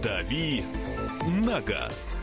«Дави 0.00 0.62
на 1.26 1.60
газ». 1.60 2.14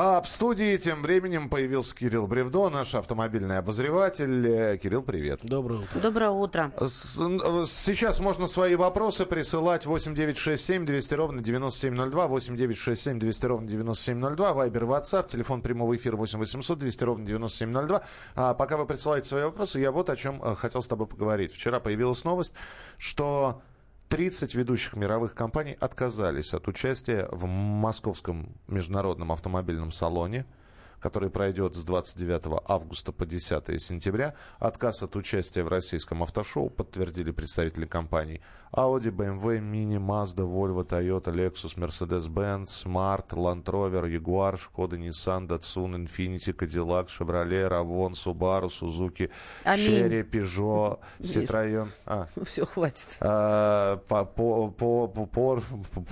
А 0.00 0.22
в 0.22 0.28
студии 0.28 0.76
тем 0.76 1.02
временем 1.02 1.48
появился 1.48 1.92
Кирилл 1.92 2.28
Бревдо, 2.28 2.68
наш 2.68 2.94
автомобильный 2.94 3.58
обозреватель. 3.58 4.46
Э, 4.46 4.78
Кирилл, 4.78 5.02
привет. 5.02 5.40
Доброе 5.42 5.80
утро. 5.80 6.00
Доброе 6.00 6.30
утро. 6.30 6.72
Сейчас 6.78 8.20
можно 8.20 8.46
свои 8.46 8.76
вопросы 8.76 9.26
присылать 9.26 9.86
8967 9.86 10.86
200 10.86 11.14
ровно 11.14 11.42
9702, 11.42 12.28
8967 12.28 13.18
200 13.18 13.46
ровно 13.46 13.66
9702, 13.66 14.52
Вайбер, 14.52 14.84
WhatsApp, 14.84 15.28
телефон 15.28 15.62
прямого 15.62 15.96
эфира 15.96 16.14
8 16.16 16.38
800 16.38 16.78
200 16.78 17.02
ровно 17.02 17.26
9702. 17.26 18.02
А 18.36 18.54
пока 18.54 18.76
вы 18.76 18.86
присылаете 18.86 19.26
свои 19.26 19.42
вопросы, 19.42 19.80
я 19.80 19.90
вот 19.90 20.10
о 20.10 20.14
чем 20.14 20.40
э, 20.44 20.54
хотел 20.54 20.80
с 20.80 20.86
тобой 20.86 21.08
поговорить. 21.08 21.52
Вчера 21.52 21.80
появилась 21.80 22.22
новость, 22.22 22.54
что 22.98 23.62
30 24.08 24.54
ведущих 24.54 24.96
мировых 24.96 25.34
компаний 25.34 25.76
отказались 25.78 26.54
от 26.54 26.66
участия 26.68 27.28
в 27.30 27.46
Московском 27.46 28.54
международном 28.66 29.32
автомобильном 29.32 29.92
салоне– 29.92 30.46
который 31.00 31.30
пройдет 31.30 31.74
с 31.74 31.84
29 31.84 32.62
августа 32.66 33.12
по 33.12 33.26
10 33.26 33.80
сентября. 33.80 34.34
Отказ 34.58 35.02
от 35.02 35.16
участия 35.16 35.62
в 35.62 35.68
российском 35.68 36.22
автошоу 36.22 36.70
подтвердили 36.70 37.30
представители 37.30 37.86
компаний 37.86 38.40
Audi, 38.72 39.10
BMW, 39.10 39.60
Mini, 39.60 39.98
Mazda, 39.98 40.44
Volvo, 40.44 40.84
Toyota, 40.84 41.32
Lexus, 41.32 41.76
Mercedes-Benz, 41.76 42.84
Smart, 42.84 43.32
Land 43.32 43.64
Rover, 43.64 44.06
Jaguar, 44.06 44.58
Skoda, 44.58 44.96
Nissan, 44.96 45.46
Datsun, 45.46 45.94
Infiniti, 45.94 46.52
Cadillac, 46.52 47.08
Chevrolet, 47.08 47.68
Ravon, 47.68 48.14
Subaru, 48.14 48.68
Suzuki, 48.68 49.30
Chery, 49.64 50.22
Peugeot, 50.24 50.98
Citroёn. 51.20 51.88
А. 52.04 52.26
Все, 52.44 52.66
хватит. 52.66 53.18
А, 53.20 53.96
по, 54.08 54.24
по, 54.24 54.68
по, 54.70 55.08
по, 55.08 55.62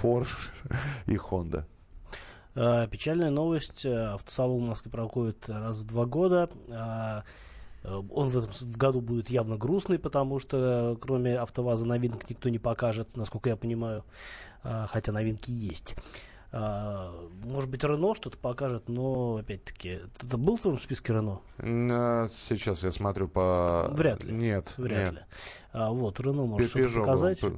Porsche 0.03 0.51
и 1.07 1.17
Honda. 1.17 1.65
Э, 2.57 2.89
печальная 2.91 3.31
новость. 3.31 3.85
Э, 3.85 4.15
автосалон 4.15 4.65
в 4.65 4.69
Москве 4.69 4.91
проходит 4.91 5.49
раз 5.49 5.81
в 5.81 5.87
два 5.87 6.07
года. 6.07 6.49
Э, 6.69 7.21
он 7.85 8.31
в 8.31 8.37
этом 8.37 8.73
году 8.73 9.01
будет 9.01 9.31
явно 9.31 9.57
грустный, 9.57 9.99
потому 9.99 10.41
что 10.41 10.99
кроме 11.01 11.39
АвтоВАЗа 11.39 11.85
новинок 11.85 12.29
никто 12.29 12.49
не 12.49 12.59
покажет, 12.59 13.17
насколько 13.17 13.49
я 13.49 13.55
понимаю, 13.55 14.03
хотя 14.65 15.13
новинки 15.13 15.53
есть. 15.53 15.95
Может 16.51 17.71
быть, 17.71 17.85
Рено 17.85 18.17
что-то 18.17 18.39
покажет, 18.39 18.89
но, 18.89 19.37
опять-таки, 19.37 20.01
это 20.21 20.37
был 20.37 20.57
в 20.57 20.63
твоем 20.63 20.81
списке 20.81 21.13
Рено? 21.13 21.41
Сейчас 22.29 22.83
я 22.83 22.91
смотрю 22.91 23.29
по... 23.29 23.89
Вряд 23.93 24.25
ли. 24.25 24.33
Нет, 24.33 24.75
Вряд 24.79 25.13
нет. 25.13 25.15
ли. 25.15 25.21
А, 25.77 25.91
вот, 25.91 26.19
Рено 26.21 26.47
может 26.47 26.71
что-то 26.71 27.01
показать. 27.01 27.43
Был, 27.43 27.53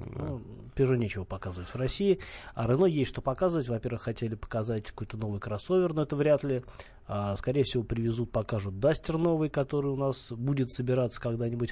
ну, 0.77 0.95
нечего 0.97 1.23
показывать 1.23 1.69
в 1.69 1.77
России. 1.77 2.19
А 2.55 2.67
Рено 2.67 2.85
есть 2.87 3.11
что 3.11 3.23
показывать. 3.23 3.69
Во-первых, 3.69 4.03
хотели 4.03 4.35
показать 4.35 4.91
какой-то 4.91 5.17
новый 5.17 5.39
кроссовер, 5.39 5.93
но 5.93 6.03
это 6.03 6.17
вряд 6.17 6.43
ли. 6.43 6.65
А, 7.11 7.37
скорее 7.39 7.63
всего, 7.63 7.85
привезут, 7.85 8.31
покажут 8.31 8.81
Дастер 8.81 9.17
новый, 9.17 9.49
который 9.49 9.91
у 9.91 9.97
нас 9.97 10.31
будет 10.31 10.71
собираться 10.71 11.21
когда-нибудь. 11.21 11.71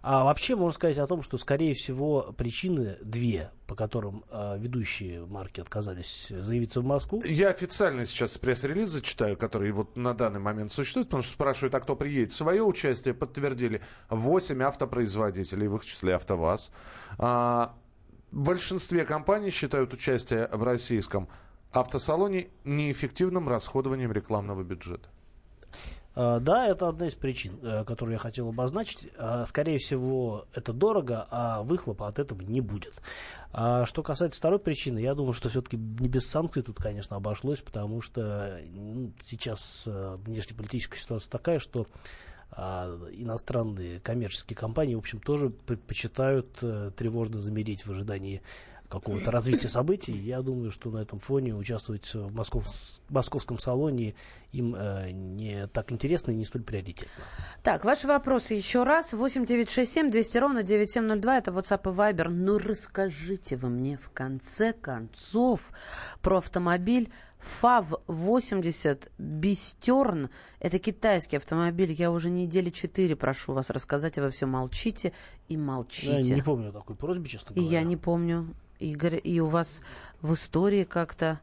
А 0.00 0.24
вообще, 0.24 0.56
можно 0.56 0.74
сказать 0.74 0.96
о 0.96 1.06
том, 1.06 1.22
что, 1.22 1.36
скорее 1.36 1.74
всего, 1.74 2.34
причины 2.36 2.96
две, 3.02 3.50
по 3.66 3.74
которым 3.74 4.24
а, 4.30 4.56
ведущие 4.56 5.26
марки 5.26 5.60
отказались 5.60 6.28
заявиться 6.30 6.80
в 6.80 6.86
Москву. 6.86 7.22
Я 7.26 7.50
официально 7.50 8.06
сейчас 8.06 8.38
пресс-релиз 8.38 8.88
зачитаю, 8.88 9.36
который 9.36 9.70
вот 9.72 9.94
на 9.94 10.14
данный 10.14 10.40
момент 10.40 10.72
существует, 10.72 11.08
потому 11.08 11.22
что 11.22 11.34
спрашивают, 11.34 11.74
а 11.74 11.80
кто 11.80 11.94
приедет. 11.94 12.32
Свое 12.32 12.62
участие 12.62 13.12
подтвердили 13.12 13.82
8 14.08 14.62
автопроизводителей, 14.62 15.68
в 15.68 15.76
их 15.76 15.84
числе 15.88 16.14
АвтоВАЗ. 16.14 16.70
А, 17.18 17.74
в 18.30 18.42
большинстве 18.42 19.04
компаний 19.04 19.50
считают 19.50 19.92
участие 19.92 20.48
в 20.52 20.62
российском 20.62 21.28
автосалоне 21.72 22.48
неэффективным 22.64 23.48
расходованием 23.48 24.12
рекламного 24.12 24.62
бюджета. 24.62 25.08
А, 26.14 26.40
да, 26.40 26.66
это 26.66 26.88
одна 26.88 27.06
из 27.06 27.14
причин, 27.14 27.60
э, 27.62 27.84
которую 27.84 28.14
я 28.14 28.18
хотел 28.18 28.48
обозначить. 28.48 29.08
А, 29.18 29.46
скорее 29.46 29.78
всего, 29.78 30.46
это 30.52 30.72
дорого, 30.72 31.26
а 31.30 31.62
выхлопа 31.62 32.08
от 32.08 32.18
этого 32.18 32.42
не 32.42 32.60
будет. 32.60 32.94
Что 33.50 34.02
касается 34.02 34.38
второй 34.38 34.58
причины, 34.58 34.98
я 34.98 35.14
думаю, 35.14 35.32
что 35.32 35.48
все-таки 35.48 35.78
не 35.78 36.08
без 36.08 36.28
санкций 36.28 36.62
тут, 36.62 36.76
конечно, 36.76 37.16
обошлось, 37.16 37.60
потому 37.60 38.02
что 38.02 38.60
ну, 38.68 39.10
сейчас 39.22 39.84
э, 39.86 40.16
внешнеполитическая 40.18 41.00
ситуация 41.00 41.30
такая, 41.30 41.58
что 41.58 41.86
иностранные 42.52 44.00
коммерческие 44.00 44.56
компании, 44.56 44.94
в 44.94 44.98
общем, 44.98 45.20
тоже 45.20 45.50
предпочитают 45.50 46.58
э, 46.62 46.90
тревожно 46.96 47.38
замереть 47.38 47.86
в 47.86 47.90
ожидании 47.90 48.42
какого-то 48.88 49.30
развития 49.30 49.68
событий. 49.68 50.16
Я 50.16 50.40
думаю, 50.42 50.70
что 50.70 50.90
на 50.90 50.98
этом 50.98 51.18
фоне 51.18 51.54
участвовать 51.54 52.12
в 52.14 52.34
Москов, 52.34 52.66
московском 53.08 53.58
салоне 53.58 54.14
им 54.52 54.74
э, 54.74 55.10
не 55.10 55.66
так 55.68 55.92
интересно 55.92 56.30
и 56.30 56.36
не 56.36 56.44
столь 56.44 56.62
приоритетно. 56.62 57.22
Так, 57.62 57.84
ваши 57.84 58.06
вопросы 58.06 58.54
еще 58.54 58.84
раз. 58.84 59.12
8 59.12 59.44
9 59.44 59.70
6 59.70 59.92
7 59.92 60.10
200 60.10 60.38
ровно 60.38 60.62
9702. 60.62 61.38
Это 61.38 61.50
WhatsApp 61.50 61.92
и 61.92 61.94
Viber. 61.94 62.28
Ну, 62.28 62.58
расскажите 62.58 63.56
вы 63.56 63.68
мне 63.68 63.98
в 63.98 64.10
конце 64.10 64.72
концов 64.72 65.70
про 66.22 66.38
автомобиль 66.38 67.12
ФАВ-80 67.40 69.10
Бистерн. 69.18 70.30
Это 70.60 70.78
китайский 70.78 71.36
автомобиль. 71.36 71.92
Я 71.92 72.10
уже 72.10 72.30
недели 72.30 72.70
четыре 72.70 73.16
прошу 73.16 73.52
вас 73.52 73.70
рассказать, 73.70 74.18
а 74.18 74.22
вы 74.22 74.30
все 74.30 74.46
молчите 74.46 75.12
и 75.48 75.56
молчите. 75.56 76.20
Я 76.20 76.34
не 76.36 76.42
помню 76.42 76.72
такой 76.72 76.96
просьбы, 76.96 77.28
честно 77.28 77.54
говоря. 77.54 77.68
И 77.68 77.72
я 77.72 77.82
не 77.82 77.96
помню. 77.96 78.54
Игорь, 78.78 79.20
и 79.22 79.40
у 79.40 79.46
вас 79.46 79.82
в 80.20 80.34
истории 80.34 80.84
как-то... 80.84 81.40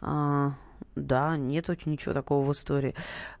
А, 0.00 0.54
да, 0.94 1.36
нет 1.36 1.68
очень 1.70 1.92
ничего 1.92 2.14
такого 2.14 2.44
в 2.44 2.52
истории. 2.52 2.94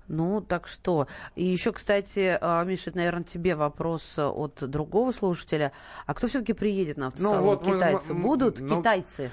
Ну, 0.06 0.40
так 0.40 0.68
что. 0.68 1.06
И 1.34 1.44
еще, 1.44 1.72
кстати, 1.72 2.36
а, 2.40 2.64
Миша, 2.64 2.90
это, 2.90 2.98
наверное, 2.98 3.24
тебе 3.24 3.54
вопрос 3.54 4.18
от 4.18 4.62
другого 4.68 5.12
слушателя. 5.12 5.72
А 6.06 6.14
кто 6.14 6.28
все-таки 6.28 6.52
приедет 6.52 6.96
на 6.96 7.08
автосалон? 7.08 7.36
Ну, 7.38 7.44
вот 7.44 7.64
Китайцы 7.64 8.14
мы, 8.14 8.22
будут? 8.22 8.60
Ну, 8.60 8.78
Китайцы. 8.78 9.30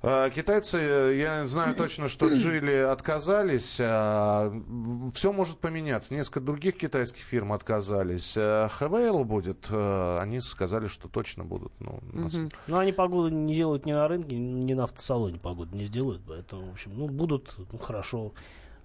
Э, 0.00 0.30
китайцы, 0.32 0.78
э, 0.78 1.16
я 1.18 1.44
знаю 1.46 1.74
точно, 1.74 2.08
что 2.08 2.28
Джили 2.32 2.74
отказались. 2.74 3.76
Э, 3.80 4.50
Все 5.14 5.32
может 5.32 5.58
поменяться. 5.58 6.14
Несколько 6.14 6.40
других 6.40 6.76
китайских 6.76 7.22
фирм 7.22 7.52
отказались. 7.52 8.34
ХВЛ 8.34 9.24
будет. 9.24 9.70
Они 9.70 10.40
сказали, 10.40 10.86
что 10.86 11.08
точно 11.08 11.44
будут. 11.44 11.72
Ну, 11.80 12.00
нас... 12.12 12.34
угу. 12.34 12.48
Но 12.68 12.78
они 12.78 12.92
погоду 12.92 13.28
не 13.28 13.54
делают 13.54 13.86
ни 13.86 13.92
на 13.92 14.06
рынке, 14.06 14.36
ни 14.36 14.72
на 14.72 14.84
автосалоне 14.84 15.38
погоду 15.40 15.76
не 15.76 15.86
сделают. 15.86 16.22
Поэтому, 16.26 16.66
в 16.66 16.72
общем, 16.72 16.92
ну, 16.94 17.08
будут 17.08 17.54
ну, 17.72 17.78
хорошо 17.78 18.32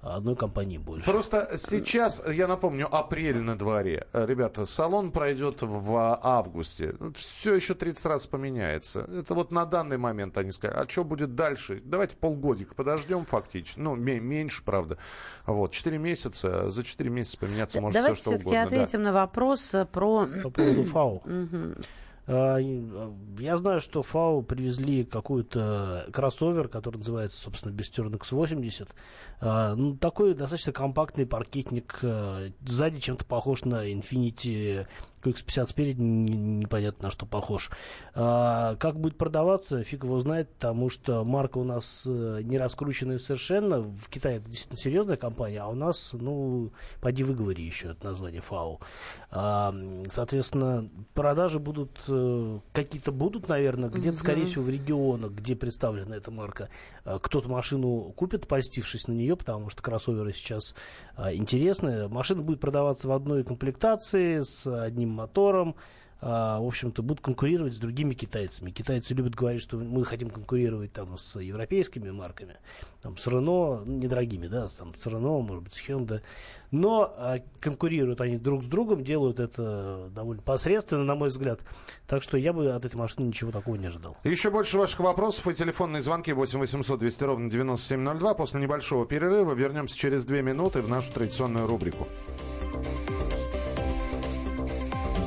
одной 0.03 0.35
компании 0.35 0.77
больше. 0.77 1.09
Просто 1.09 1.49
сейчас, 1.57 2.23
я 2.27 2.47
напомню, 2.47 2.93
апрель 2.93 3.39
на 3.39 3.57
дворе. 3.57 4.07
Ребята, 4.13 4.65
салон 4.65 5.11
пройдет 5.11 5.61
в 5.61 6.19
августе. 6.21 6.95
Все 7.15 7.55
еще 7.55 7.73
30 7.73 8.05
раз 8.05 8.27
поменяется. 8.27 9.01
Это 9.01 9.33
вот 9.33 9.51
на 9.51 9.65
данный 9.65 9.97
момент 9.97 10.37
они 10.37 10.51
сказали. 10.51 10.85
А 10.85 10.89
что 10.89 11.03
будет 11.03 11.35
дальше? 11.35 11.81
Давайте 11.85 12.15
полгодика 12.15 12.75
подождем 12.75 13.25
фактически. 13.25 13.79
Ну, 13.79 13.95
меньше, 13.95 14.63
правда. 14.63 14.97
Вот, 15.45 15.71
4 15.71 15.97
месяца. 15.97 16.69
За 16.69 16.83
4 16.83 17.09
месяца 17.09 17.37
поменяться 17.37 17.81
может 17.81 17.95
Давайте 17.95 18.15
все, 18.15 18.21
что 18.21 18.29
угодно. 18.31 18.51
Давайте 18.51 18.67
все-таки 18.67 18.85
ответим 18.85 19.03
да. 19.03 19.11
на 19.11 19.13
вопрос 19.13 19.73
э, 19.73 19.85
про... 19.85 20.27
По 20.43 20.49
поводу 20.49 20.83
ФАУ. 20.83 21.23
А, 22.25 22.57
я 22.57 23.57
знаю, 23.57 23.81
что 23.81 24.03
ФАУ 24.03 24.43
привезли 24.43 25.03
какой-то 25.03 26.07
кроссовер, 26.13 26.67
который 26.67 26.97
называется, 26.97 27.41
собственно, 27.41 27.73
Бестерн 27.73 28.13
X80. 28.15 28.89
А, 29.41 29.75
ну, 29.75 29.95
такой 29.95 30.33
достаточно 30.33 30.71
компактный 30.71 31.25
паркетник. 31.25 31.99
Сзади 32.65 32.99
чем-то 32.99 33.25
похож 33.25 33.65
на 33.65 33.91
Infiniti 33.91 34.85
X50 35.29 35.67
спереди 35.67 36.01
непонятно 36.01 37.05
на 37.05 37.11
что 37.11 37.25
похож. 37.25 37.71
А, 38.15 38.75
как 38.75 38.99
будет 38.99 39.17
продаваться, 39.17 39.83
фиг 39.83 40.03
его 40.03 40.19
знает, 40.19 40.49
потому 40.53 40.89
что 40.89 41.23
марка 41.23 41.57
у 41.57 41.63
нас 41.63 42.03
э, 42.05 42.41
не 42.43 42.57
раскрученная 42.57 43.19
совершенно. 43.19 43.81
В 43.81 44.09
Китае 44.09 44.37
это 44.37 44.49
действительно 44.49 44.77
серьезная 44.77 45.17
компания, 45.17 45.61
а 45.61 45.67
у 45.67 45.75
нас, 45.75 46.11
ну, 46.13 46.71
поди 47.01 47.23
выговори 47.23 47.63
еще 47.63 47.89
это 47.89 48.05
название 48.05 48.41
ФАУ. 48.41 48.79
А, 49.31 49.73
соответственно, 50.11 50.89
продажи 51.13 51.59
будут, 51.59 52.01
э, 52.07 52.59
какие-то 52.71 53.11
будут, 53.11 53.47
наверное, 53.47 53.89
где-то, 53.89 54.17
скорее 54.17 54.45
всего, 54.45 54.63
в 54.63 54.69
регионах, 54.69 55.31
где 55.31 55.55
представлена 55.55 56.15
эта 56.15 56.31
марка. 56.31 56.69
А, 57.05 57.19
кто-то 57.19 57.49
машину 57.49 58.13
купит, 58.15 58.47
польстившись 58.47 59.07
на 59.07 59.13
нее, 59.13 59.35
потому 59.35 59.69
что 59.69 59.81
кроссоверы 59.81 60.33
сейчас 60.33 60.75
интересные. 61.15 62.07
Машина 62.07 62.41
будет 62.41 62.59
продаваться 62.59 63.07
в 63.07 63.11
одной 63.11 63.43
комплектации 63.43 64.39
с 64.39 64.65
одним 64.65 65.12
мотором, 65.13 65.75
а, 66.25 66.57
в 66.61 66.67
общем-то, 66.67 67.03
будут 67.03 67.21
конкурировать 67.21 67.73
с 67.73 67.77
другими 67.77 68.13
китайцами. 68.13 68.71
Китайцы 68.71 69.13
любят 69.13 69.35
говорить, 69.35 69.61
что 69.61 69.75
мы 69.75 70.05
хотим 70.05 70.29
конкурировать 70.29 70.93
там 70.93 71.17
с 71.17 71.37
европейскими 71.37 72.11
марками, 72.11 72.55
там, 73.01 73.17
с 73.17 73.27
Renault, 73.27 73.83
ну, 73.83 73.97
недорогими, 73.97 74.47
да, 74.47 74.69
там, 74.69 74.93
с 74.97 75.05
Renault, 75.05 75.41
может 75.41 75.63
быть, 75.63 75.73
с 75.73 75.81
Hyundai. 75.81 76.21
Но 76.71 77.13
а, 77.17 77.39
конкурируют 77.59 78.21
они 78.21 78.37
друг 78.37 78.63
с 78.63 78.67
другом, 78.67 79.03
делают 79.03 79.41
это 79.41 80.09
довольно 80.15 80.41
посредственно, 80.41 81.03
на 81.03 81.15
мой 81.15 81.27
взгляд. 81.27 81.59
Так 82.07 82.23
что 82.23 82.37
я 82.37 82.53
бы 82.53 82.71
от 82.71 82.85
этой 82.85 82.95
машины 82.95 83.25
ничего 83.25 83.51
такого 83.51 83.75
не 83.75 83.87
ожидал. 83.87 84.15
Еще 84.23 84.49
больше 84.49 84.77
ваших 84.77 85.01
вопросов 85.01 85.45
и 85.49 85.53
телефонные 85.53 86.01
звонки 86.01 86.31
8 86.31 86.57
800 86.57 86.99
200 86.99 87.23
ровно 87.25 87.49
9702. 87.49 88.33
После 88.35 88.61
небольшого 88.61 89.05
перерыва 89.05 89.53
вернемся 89.53 89.97
через 89.97 90.23
две 90.23 90.41
минуты 90.41 90.81
в 90.81 90.87
нашу 90.87 91.11
традиционную 91.11 91.67
рубрику. 91.67 92.07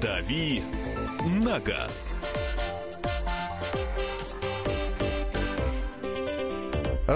«Дави 0.00 0.62
на 1.24 1.58
газ». 1.60 2.14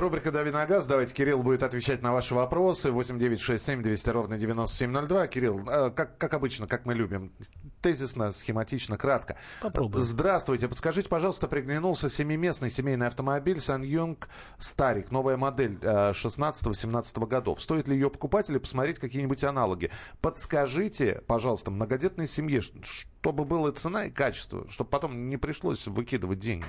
Рубрика 0.00 0.32
«Дави 0.32 0.50
на 0.50 0.66
газ». 0.66 0.88
Давайте 0.88 1.14
Кирилл 1.14 1.40
будет 1.44 1.62
отвечать 1.62 2.02
на 2.02 2.12
ваши 2.12 2.34
вопросы. 2.34 2.90
8 2.90 3.16
9 3.16 3.40
6 3.40 3.64
7 3.64 3.80
200 3.80 4.10
ровно 4.10 4.36
9702. 4.36 5.26
Кирилл, 5.28 5.60
э, 5.68 5.90
как, 5.90 6.18
как 6.18 6.34
обычно, 6.34 6.66
как 6.66 6.84
мы 6.84 6.94
любим, 6.94 7.32
тезисно, 7.80 8.32
схематично, 8.32 8.96
кратко. 8.96 9.36
Попробуем. 9.62 10.02
Здравствуйте. 10.02 10.66
Подскажите, 10.66 11.08
пожалуйста, 11.08 11.46
приглянулся 11.46 12.10
семиместный 12.10 12.70
семейный 12.70 13.06
автомобиль 13.06 13.60
Саньюнг 13.60 14.28
Старик. 14.58 15.12
Новая 15.12 15.36
модель 15.36 15.78
16-17 15.80 17.26
годов. 17.28 17.62
Стоит 17.62 17.86
ли 17.86 17.94
ее 17.94 18.10
покупать 18.10 18.50
или 18.50 18.58
посмотреть 18.58 18.98
какие-нибудь 18.98 19.44
аналоги? 19.44 19.92
Подскажите, 20.20 21.22
пожалуйста, 21.28 21.70
многодетной 21.70 22.26
семье, 22.26 22.62
чтобы 22.62 23.44
была 23.44 23.70
цена 23.70 24.06
и 24.06 24.10
качество, 24.10 24.68
чтобы 24.68 24.90
потом 24.90 25.28
не 25.28 25.36
пришлось 25.36 25.86
выкидывать 25.86 26.40
деньги. 26.40 26.66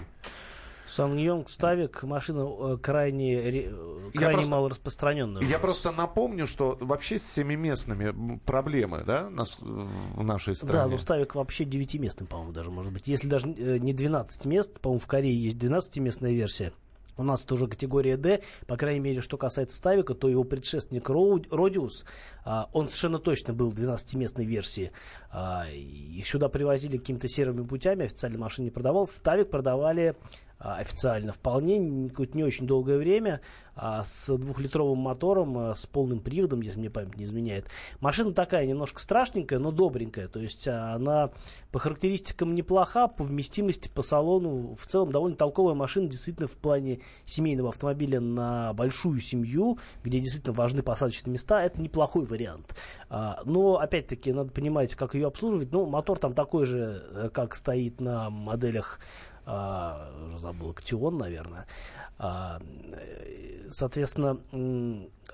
Сангьонг 0.96 1.50
Ставик 1.50 2.04
машина 2.04 2.48
э, 2.48 2.78
крайне, 2.78 3.42
ре- 3.42 3.74
крайне 4.14 4.34
просто- 4.36 4.52
мало 4.52 4.70
распространенная. 4.70 5.42
Я 5.44 5.60
просто 5.60 5.92
напомню, 5.92 6.48
что 6.48 6.78
вообще 6.80 7.20
с 7.20 7.24
семиместными 7.30 8.40
проблемы, 8.46 9.04
да, 9.06 9.30
нас- 9.30 9.58
в 9.60 10.24
нашей 10.24 10.54
Да, 10.54 10.60
стране. 10.60 10.92
но 10.94 10.98
Ставик 10.98 11.36
вообще 11.36 11.66
девятиместный, 11.66 12.26
по-моему, 12.28 12.54
даже 12.54 12.72
может 12.72 12.94
быть. 12.94 13.08
Если 13.10 13.28
даже 13.28 13.48
э, 13.48 13.78
не 13.78 13.92
12 13.94 14.46
мест, 14.46 14.80
по-моему, 14.80 15.02
в 15.02 15.08
Корее 15.08 15.36
есть 15.36 15.58
12-местная 15.58 16.32
версия. 16.32 16.72
У 17.18 17.24
нас 17.24 17.46
тоже 17.46 17.68
категория 17.68 18.18
D, 18.18 18.42
по 18.68 18.76
крайней 18.76 19.00
мере, 19.00 19.22
что 19.22 19.38
касается 19.38 19.78
Ставика, 19.78 20.14
то 20.14 20.28
его 20.28 20.44
предшественник 20.44 21.08
Родиус, 21.10 22.04
а, 22.44 22.70
он 22.74 22.88
совершенно 22.88 23.20
точно 23.20 23.54
был 23.54 23.72
12-местной 23.72 24.44
версии. 24.46 24.92
А, 25.32 25.66
Их 25.72 26.28
сюда 26.28 26.50
привозили 26.50 26.98
какими-то 26.98 27.30
серыми 27.30 27.64
путями, 27.64 28.04
официально 28.06 28.38
машина 28.38 28.66
не 28.66 28.72
продавалась. 28.72 29.12
Ставик 29.16 29.50
продавали 29.50 30.16
официально 30.74 31.32
вполне, 31.32 32.10
какое-то 32.10 32.36
не 32.36 32.44
очень 32.44 32.66
долгое 32.66 32.98
время, 32.98 33.42
а, 33.76 34.04
с 34.04 34.36
двухлитровым 34.38 35.00
мотором, 35.00 35.58
а, 35.58 35.76
с 35.76 35.86
полным 35.86 36.22
приводом, 36.22 36.62
если 36.62 36.80
мне 36.80 36.90
память 36.90 37.18
не 37.18 37.26
изменяет. 37.26 37.68
Машина 38.00 38.34
такая 38.34 38.66
немножко 38.66 39.02
страшненькая, 39.02 39.60
но 39.60 39.72
добренькая, 39.72 40.28
то 40.30 40.40
есть 40.40 40.68
а, 40.68 40.94
она 40.96 41.32
по 41.72 41.80
характеристикам 41.80 42.56
неплоха, 42.56 43.08
по 43.10 43.24
вместимости, 43.26 43.90
по 43.90 44.02
салону, 44.02 44.78
в 44.80 44.88
целом 44.88 45.12
довольно 45.12 45.36
толковая 45.36 45.76
машина, 45.76 46.08
действительно 46.08 46.48
в 46.48 46.54
плане 46.54 47.02
семейного 47.26 47.70
автомобиля 47.70 48.22
на 48.22 48.74
большую 48.74 49.20
семью, 49.20 49.78
где 50.04 50.20
действительно 50.20 50.54
важны 50.54 50.82
посадочные 50.82 51.34
места, 51.34 51.62
это 51.62 51.82
неплохой 51.82 52.26
вариант. 52.26 52.76
А, 53.10 53.42
Но, 53.46 53.78
опять-таки, 53.78 54.32
надо 54.32 54.52
понимать, 54.52 54.96
как 54.96 55.16
ее 55.16 55.28
обслуживать. 55.28 55.72
Ну, 55.72 55.86
мотор 55.86 56.18
там 56.18 56.34
такой 56.34 56.66
же, 56.66 57.04
э, 57.12 57.30
как 57.34 57.56
стоит 57.56 58.00
на 58.00 58.30
моделях 58.30 59.00
а, 59.46 60.12
забыл, 60.38 60.74
Ктион, 60.74 61.18
наверное. 61.18 61.68
А, 62.18 62.60
э, 62.94 63.70
соответственно, 63.72 64.40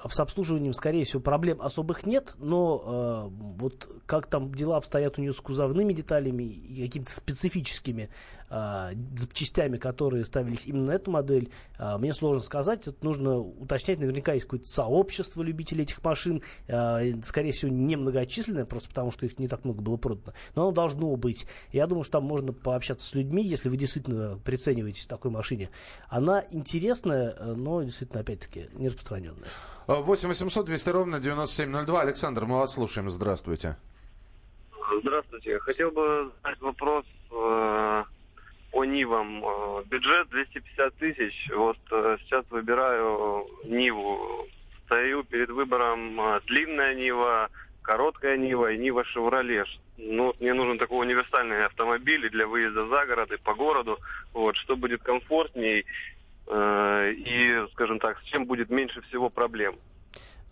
с 0.10 0.19
обслуживанием, 0.19 0.74
скорее 0.74 1.06
всего, 1.06 1.22
проблем 1.22 1.62
особых 1.62 2.06
нет, 2.06 2.36
но 2.38 2.84
а, 2.84 3.28
вот 3.30 3.88
как 4.06 4.28
там 4.28 4.54
дела 4.54 4.78
обстоят 4.78 5.18
у 5.18 5.22
нее 5.22 5.34
с 5.34 5.40
кузовными 5.40 5.94
деталями 5.94 6.44
и 6.44 6.86
какими-то 6.86 7.12
специфическими 7.12 8.10
а, 8.53 8.92
запчастями, 9.15 9.77
которые 9.77 10.25
ставились 10.25 10.68
именно 10.68 10.88
на 10.88 10.92
эту 10.92 11.09
модель, 11.09 11.50
а, 11.80 11.98
мне 11.98 12.13
сложно 12.13 12.44
сказать. 12.44 12.86
Это 12.86 12.98
нужно 13.01 13.38
уточнять. 13.38 14.01
Наверняка 14.01 14.33
есть 14.33 14.45
какое-то 14.45 14.68
сообщество 14.68 15.42
любителей 15.42 15.83
этих 15.83 16.03
машин, 16.03 16.44
а, 16.68 17.00
скорее 17.24 17.53
всего, 17.53 17.71
немногочисленное, 17.71 18.65
просто 18.65 18.89
потому 18.89 19.12
что 19.12 19.25
их 19.25 19.39
не 19.39 19.48
так 19.48 19.63
много 19.63 19.81
было 19.81 19.95
продано. 19.95 20.33
Но 20.56 20.63
оно 20.63 20.71
должно 20.74 21.15
быть. 21.15 21.48
Я 21.71 21.88
думаю, 21.88 22.03
что 22.03 22.19
там 22.19 22.25
можно 22.25 22.51
пообщаться 22.51 23.07
с 23.07 23.15
людьми, 23.15 23.42
если 23.42 23.69
вы 23.69 23.77
действительно 23.77 24.38
прицениваетесь 24.44 25.06
к 25.06 25.09
такой 25.09 25.31
машине. 25.31 25.69
Она 26.09 26.44
интересная, 26.51 27.33
но 27.56 27.83
действительно, 27.83 28.19
опять-таки, 28.19 28.68
не 28.74 28.89
распространенная. 28.89 29.48
8 29.88 30.27
800 30.27 30.65
200 30.65 30.89
ровно 30.89 31.19
9702. 31.21 32.01
Александр, 32.01 32.45
мы 32.45 32.57
вас 32.57 32.74
слушаем. 32.74 33.09
Здравствуйте. 33.09 33.77
Здравствуйте. 35.03 35.57
Хотел 35.59 35.92
бы 35.92 36.31
задать 36.44 36.62
вопрос 36.62 37.06
э, 37.31 37.36
по 38.81 38.83
Нивам. 38.83 39.45
Э, 39.45 39.83
бюджет 39.86 40.28
250 40.30 40.95
тысяч. 40.95 41.50
Вот 41.56 41.78
э, 41.92 42.18
сейчас 42.22 42.44
выбираю 42.50 43.45
Ниву. 43.66 44.48
Стою 44.86 45.24
перед 45.24 45.51
выбором 45.51 46.19
э, 46.19 46.42
длинная 46.48 46.95
Нива, 46.95 47.50
короткая 47.83 48.38
Нива 48.38 48.72
и 48.72 48.80
Нива 48.80 49.04
Шевроле. 49.04 49.66
Ну, 50.00 50.33
мне 50.39 50.56
нужен 50.56 50.80
такой 50.80 51.06
универсальный 51.06 51.63
автомобиль 51.63 52.28
для 52.31 52.48
выезда 52.48 52.88
за 52.88 53.06
город 53.06 53.31
и 53.31 53.38
по 53.38 53.54
городу. 53.54 54.00
Вот, 54.33 54.56
что 54.56 54.75
будет 54.75 55.04
комфортней 55.04 55.86
и, 56.51 57.66
скажем 57.74 58.00
так, 58.00 58.19
с 58.19 58.24
чем 58.24 58.45
будет 58.45 58.72
меньше 58.72 59.01
всего 59.01 59.30
проблем. 59.30 59.75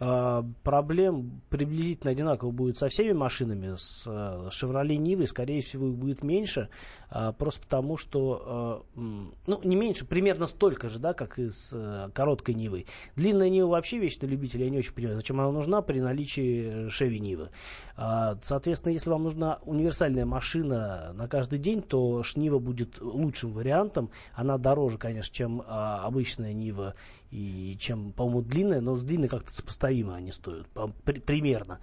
А, 0.01 0.45
Проблем 0.63 1.41
приблизительно 1.49 2.11
одинаково 2.11 2.51
будет 2.51 2.77
со 2.77 2.87
всеми 2.89 3.11
машинами. 3.11 3.75
С 3.75 4.05
э, 4.07 4.49
Chevrolet 4.49 4.95
Нивой, 4.95 5.27
скорее 5.27 5.61
всего, 5.61 5.87
их 5.89 5.95
будет 5.95 6.23
меньше. 6.23 6.69
а, 7.09 7.33
Просто 7.33 7.61
потому, 7.61 7.97
что... 7.97 8.85
э, 8.95 8.99
м, 8.99 9.33
Ну, 9.47 9.59
не 9.63 9.75
меньше, 9.75 10.05
примерно 10.05 10.47
столько 10.47 10.89
же, 10.89 10.99
да, 10.99 11.13
как 11.13 11.37
и 11.37 11.49
с 11.49 11.71
э, 11.73 12.09
короткой 12.13 12.55
Нивой. 12.55 12.85
Длинная 13.15 13.49
Нива 13.49 13.67
вообще 13.67 13.97
вещь 13.97 14.19
на 14.19 14.27
любителя. 14.27 14.65
Я 14.65 14.69
не 14.69 14.77
очень 14.77 14.93
понимаю, 14.93 15.17
зачем 15.17 15.39
она 15.41 15.51
нужна 15.51 15.81
при 15.81 15.99
наличии 15.99 16.87
Chevy 16.87 17.19
Нивы. 17.19 17.49
А, 17.97 18.37
Соответственно, 18.41 18.93
если 18.93 19.09
вам 19.09 19.23
нужна 19.23 19.59
универсальная 19.65 20.25
машина 20.25 21.11
на 21.13 21.27
каждый 21.27 21.59
день, 21.59 21.81
то 21.81 22.23
Шнива 22.23 22.59
будет 22.59 23.01
лучшим 23.01 23.51
вариантом. 23.51 24.11
Она 24.33 24.57
дороже, 24.57 24.97
конечно, 24.97 25.33
чем 25.33 25.61
а, 25.67 26.05
обычная 26.05 26.53
Нива 26.53 26.93
и 27.31 27.77
чем, 27.79 28.11
по-моему, 28.11 28.41
длинная, 28.41 28.81
но 28.81 28.95
с 28.95 29.03
длинной 29.03 29.27
как-то 29.27 29.53
сопоставимо 29.53 30.15
они 30.15 30.31
стоят, 30.31 30.67
примерно. 31.25 31.79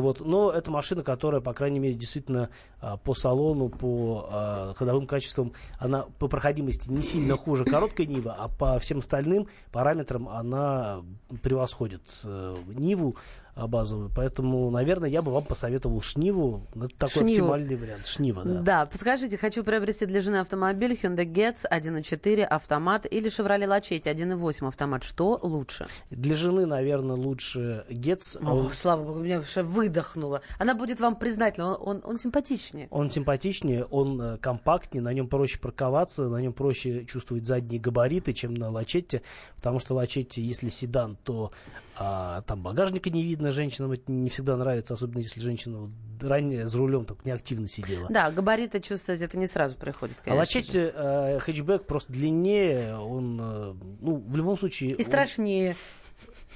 Вот. 0.00 0.20
Но 0.20 0.50
это 0.50 0.70
машина, 0.70 1.02
которая, 1.02 1.40
по 1.40 1.52
крайней 1.52 1.78
мере, 1.78 1.94
действительно 1.94 2.50
а, 2.80 2.96
по 2.96 3.14
салону, 3.14 3.68
по 3.68 4.28
а, 4.30 4.74
ходовым 4.74 5.06
качествам, 5.06 5.52
она 5.78 6.06
по 6.18 6.28
проходимости 6.28 6.90
не 6.90 7.02
сильно 7.02 7.36
хуже 7.36 7.64
короткой 7.64 8.06
Нивы, 8.06 8.32
а 8.36 8.48
по 8.48 8.78
всем 8.78 8.98
остальным 8.98 9.48
параметрам 9.72 10.28
она 10.28 11.02
превосходит 11.42 12.02
э, 12.24 12.56
Ниву 12.68 13.16
а, 13.56 13.68
базовую. 13.68 14.10
Поэтому, 14.14 14.68
наверное, 14.70 15.08
я 15.08 15.22
бы 15.22 15.32
вам 15.32 15.44
посоветовал 15.44 16.00
Шниву. 16.02 16.66
Это 16.74 16.88
такой 16.98 17.22
Шниву. 17.22 17.46
оптимальный 17.46 17.76
вариант. 17.76 18.06
Шнива, 18.06 18.42
да. 18.44 18.60
Да, 18.60 18.86
подскажите, 18.86 19.38
хочу 19.38 19.62
приобрести 19.62 20.06
для 20.06 20.20
жены 20.20 20.36
автомобиль 20.38 20.98
Hyundai 21.00 21.24
Getz 21.24 21.64
1.4 21.70 22.42
автомат 22.42 23.06
или 23.08 23.30
Chevrolet 23.30 23.66
Lachetti 23.66 24.12
1.8 24.12 24.66
автомат. 24.66 25.04
Что 25.04 25.38
лучше? 25.42 25.86
Для 26.10 26.34
жены, 26.34 26.66
наверное, 26.66 27.14
лучше 27.14 27.84
Гетц. 27.88 28.36
Ох, 28.42 28.74
слава 28.74 29.04
богу, 29.04 29.20
меня 29.20 29.38
вообще 29.38 29.62
выдохнула. 29.84 30.40
Она 30.58 30.74
будет 30.74 31.00
вам 31.00 31.16
признательна, 31.16 31.74
он, 31.74 31.96
он, 31.96 32.00
он 32.04 32.18
симпатичнее. 32.18 32.88
Он 32.90 33.10
симпатичнее, 33.10 33.84
он 33.84 34.20
э, 34.20 34.38
компактнее, 34.38 35.02
на 35.02 35.12
нем 35.12 35.28
проще 35.28 35.58
парковаться, 35.58 36.28
на 36.28 36.38
нем 36.38 36.52
проще 36.52 37.04
чувствовать 37.04 37.44
задние 37.44 37.80
габариты, 37.80 38.32
чем 38.32 38.54
на 38.54 38.70
Лачетте, 38.70 39.22
потому 39.56 39.78
что 39.78 39.94
Лачетте, 39.94 40.42
если 40.42 40.68
седан, 40.70 41.16
то 41.22 41.52
а 41.96 42.42
там 42.42 42.62
багажника 42.62 43.10
не 43.10 43.22
видно, 43.22 43.52
женщинам 43.52 43.92
это 43.92 44.10
не 44.10 44.28
всегда 44.28 44.56
нравится, 44.56 44.94
особенно 44.94 45.20
если 45.20 45.40
женщина 45.40 45.90
ранее 46.20 46.66
за 46.66 46.78
рулем 46.78 47.04
так 47.04 47.24
неактивно 47.24 47.68
сидела. 47.68 48.08
Да, 48.10 48.30
габариты 48.30 48.80
чувствовать 48.80 49.22
это 49.22 49.38
не 49.38 49.46
сразу 49.46 49.76
приходит, 49.76 50.16
А 50.20 50.24
конечно. 50.24 50.40
лачете 50.40 50.92
э, 50.94 51.38
хэтчбэк 51.40 51.86
просто 51.86 52.12
длиннее, 52.12 52.96
он, 52.96 53.40
э, 53.40 53.74
ну, 54.00 54.24
в 54.26 54.36
любом 54.36 54.58
случае... 54.58 54.90
И 54.92 54.96
он- 54.96 55.04
страшнее. 55.04 55.76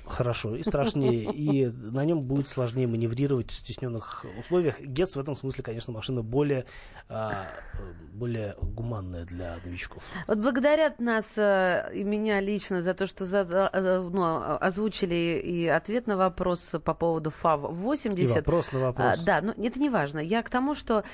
Хорошо, 0.09 0.57
и 0.57 0.62
страшнее, 0.62 1.25
и 1.33 1.67
на 1.67 2.05
нем 2.05 2.23
будет 2.23 2.49
сложнее 2.49 2.87
маневрировать 2.87 3.50
в 3.50 3.55
стесненных 3.55 4.25
условиях. 4.38 4.81
Гетц 4.81 5.17
в 5.17 5.21
этом 5.21 5.35
смысле, 5.35 5.62
конечно, 5.65 5.93
машина 5.93 6.23
более, 6.23 6.65
а, 7.09 7.47
более 8.12 8.57
гуманная 8.61 9.25
для 9.25 9.57
новичков. 9.65 10.03
Вот 10.27 10.38
благодарят 10.38 10.99
нас 10.99 11.37
э, 11.38 11.91
и 11.95 12.05
меня 12.05 12.41
лично 12.41 12.81
за 12.83 12.95
то, 12.95 13.07
что 13.07 13.25
зада- 13.25 13.71
э, 13.73 14.09
ну, 14.12 14.23
а- 14.23 14.59
озвучили 14.59 15.41
и 15.45 15.67
ответ 15.67 16.07
на 16.07 16.17
вопрос 16.17 16.75
по 16.85 16.95
поводу 16.95 17.31
ФАВ 17.31 17.65
И 17.65 17.75
80. 17.75 18.37
вопрос 18.37 18.73
на 18.73 18.79
вопрос. 18.81 19.07
А, 19.21 19.25
да, 19.25 19.41
но 19.43 19.53
это 19.53 19.79
не 19.79 19.91
важно. 19.91 20.19
Я 20.19 20.43
к 20.43 20.50
тому, 20.50 20.75
что 20.75 21.05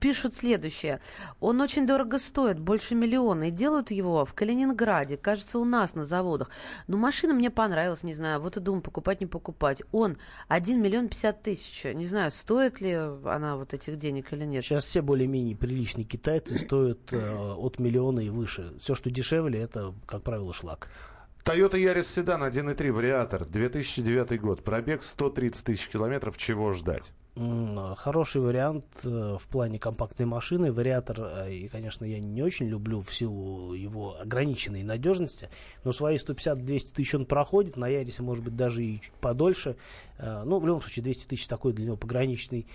пишут 0.00 0.34
следующее. 0.34 1.00
Он 1.40 1.60
очень 1.60 1.86
дорого 1.86 2.18
стоит, 2.18 2.58
больше 2.58 2.94
миллиона, 2.94 3.48
и 3.48 3.50
делают 3.50 3.90
его 3.90 4.24
в 4.24 4.34
Калининграде, 4.34 5.16
кажется, 5.16 5.58
у 5.58 5.64
нас 5.64 5.94
на 5.94 6.04
заводах. 6.04 6.50
Но 6.86 6.96
машина 6.96 7.34
мне 7.34 7.50
понравилась, 7.50 8.02
не 8.02 8.14
знаю, 8.14 8.37
вот 8.38 8.56
и 8.56 8.60
думаю, 8.60 8.82
покупать, 8.82 9.20
не 9.20 9.26
покупать. 9.26 9.82
Он 9.92 10.18
1 10.48 10.82
миллион 10.82 11.08
50 11.08 11.42
тысяч. 11.42 11.84
Не 11.84 12.06
знаю, 12.06 12.30
стоит 12.30 12.80
ли 12.80 12.92
она 12.92 13.56
вот 13.56 13.74
этих 13.74 13.98
денег 13.98 14.32
или 14.32 14.44
нет. 14.44 14.64
Сейчас 14.64 14.84
все 14.84 15.02
более-менее 15.02 15.56
приличные 15.56 16.04
китайцы 16.04 16.58
стоят 16.58 17.12
э, 17.12 17.54
от 17.56 17.78
миллиона 17.78 18.20
и 18.20 18.30
выше. 18.30 18.72
Все, 18.80 18.94
что 18.94 19.10
дешевле, 19.10 19.60
это, 19.60 19.94
как 20.06 20.22
правило, 20.22 20.52
шлак. 20.52 20.88
Toyota 21.44 21.78
Yaris 21.78 22.02
Sedan 22.02 22.46
1.3 22.50 22.92
вариатор, 22.92 23.46
2009 23.46 24.38
год, 24.38 24.62
пробег 24.62 25.02
130 25.02 25.64
тысяч 25.64 25.88
километров, 25.88 26.36
чего 26.36 26.72
ждать? 26.72 27.12
М, 27.38 27.94
Хороший 27.94 28.40
вариант 28.40 28.84
э, 29.04 29.36
в 29.38 29.46
плане 29.46 29.78
компактной 29.78 30.26
машины. 30.26 30.72
Вариатор, 30.72 31.20
э, 31.20 31.52
и, 31.52 31.68
конечно, 31.68 32.04
я 32.04 32.18
не 32.18 32.42
очень 32.42 32.66
люблю 32.66 33.00
в 33.00 33.12
силу 33.14 33.74
его 33.74 34.18
ограниченной 34.20 34.82
надежности, 34.82 35.48
но 35.84 35.92
свои 35.92 36.16
150-200 36.18 36.94
тысяч 36.94 37.14
он 37.14 37.26
проходит, 37.26 37.76
на 37.76 37.86
Ярисе, 37.86 38.22
может 38.22 38.42
быть, 38.42 38.56
даже 38.56 38.84
и 38.84 39.00
чуть 39.00 39.12
подольше. 39.12 39.76
Э, 40.18 40.42
Ну, 40.44 40.58
в 40.58 40.66
любом 40.66 40.80
случае, 40.82 41.04
200 41.04 41.26
тысяч 41.28 41.46
такой 41.46 41.72
для 41.72 41.86
него 41.86 41.96
пограничный 41.96 42.66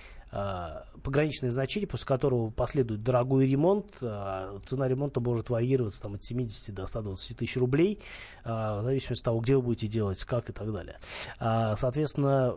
пограничное 1.04 1.52
значение, 1.52 1.88
после 1.88 2.08
которого 2.08 2.50
последует 2.50 3.04
дорогой 3.04 3.46
ремонт. 3.46 3.98
А 4.02 4.60
Цена 4.66 4.88
ремонта 4.88 5.20
может 5.20 5.52
варьироваться 5.52 6.02
там, 6.02 6.16
от 6.16 6.24
70 6.24 6.74
до 6.74 6.88
120 6.88 7.38
тысяч 7.38 7.56
рублей, 7.56 8.00
а, 8.44 8.82
в 8.82 8.84
зависимости 8.84 9.22
от 9.22 9.26
того, 9.26 9.40
где 9.42 9.56
вы 9.56 9.62
будете 9.62 9.86
делать, 9.88 10.24
как 10.24 10.50
и 10.50 10.52
так 10.52 10.74
далее. 10.74 10.98
А, 11.40 11.76
Соответственно, 11.76 12.56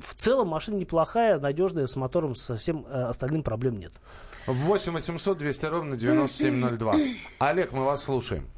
в 0.00 0.14
целом 0.14 0.48
машина 0.48 0.76
неплохая, 0.76 1.38
надежная, 1.38 1.86
с 1.86 1.96
мотором, 1.96 2.34
со 2.34 2.56
всем 2.56 2.84
э, 2.86 3.04
остальным 3.04 3.42
проблем 3.42 3.78
нет. 3.78 3.92
8 4.46 4.92
800 4.92 5.38
200 5.38 5.66
ровно 5.66 5.96
9702. 5.96 6.94
Олег, 7.38 7.72
мы 7.72 7.84
вас 7.84 8.04
слушаем. 8.04 8.48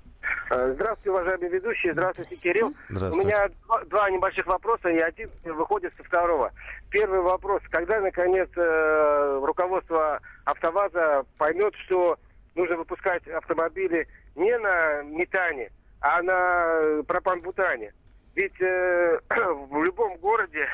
Э, 0.50 0.73
Здравствуйте, 0.75 1.11
уважаемые 1.11 1.50
ведущие. 1.50 1.92
Здравствуйте, 1.92 2.37
Кирилл. 2.37 2.75
Здравствуйте. 2.88 3.26
У 3.26 3.28
меня 3.28 3.49
два, 3.66 3.85
два 3.85 4.11
небольших 4.11 4.47
вопроса, 4.47 4.88
и 4.88 4.99
один 4.99 5.30
выходит 5.44 5.92
со 5.97 6.04
второго. 6.04 6.52
Первый 6.90 7.20
вопрос. 7.20 7.62
Когда, 7.70 8.00
наконец, 8.00 8.49
э, 8.56 9.40
руководство 9.42 10.20
АвтоВАЗа 10.44 11.25
поймет, 11.38 11.75
что 11.87 12.18
нужно 12.54 12.76
выпускать 12.76 13.26
автомобили 13.28 14.06
не 14.35 14.56
на 14.59 15.02
метане, 15.02 15.70
а 16.00 16.23
на 16.23 17.02
пропан-бутане? 17.04 17.92
Ведь 18.35 18.61
э, 18.61 19.20
в 19.28 19.82
любом 19.85 20.16
городе 20.18 20.66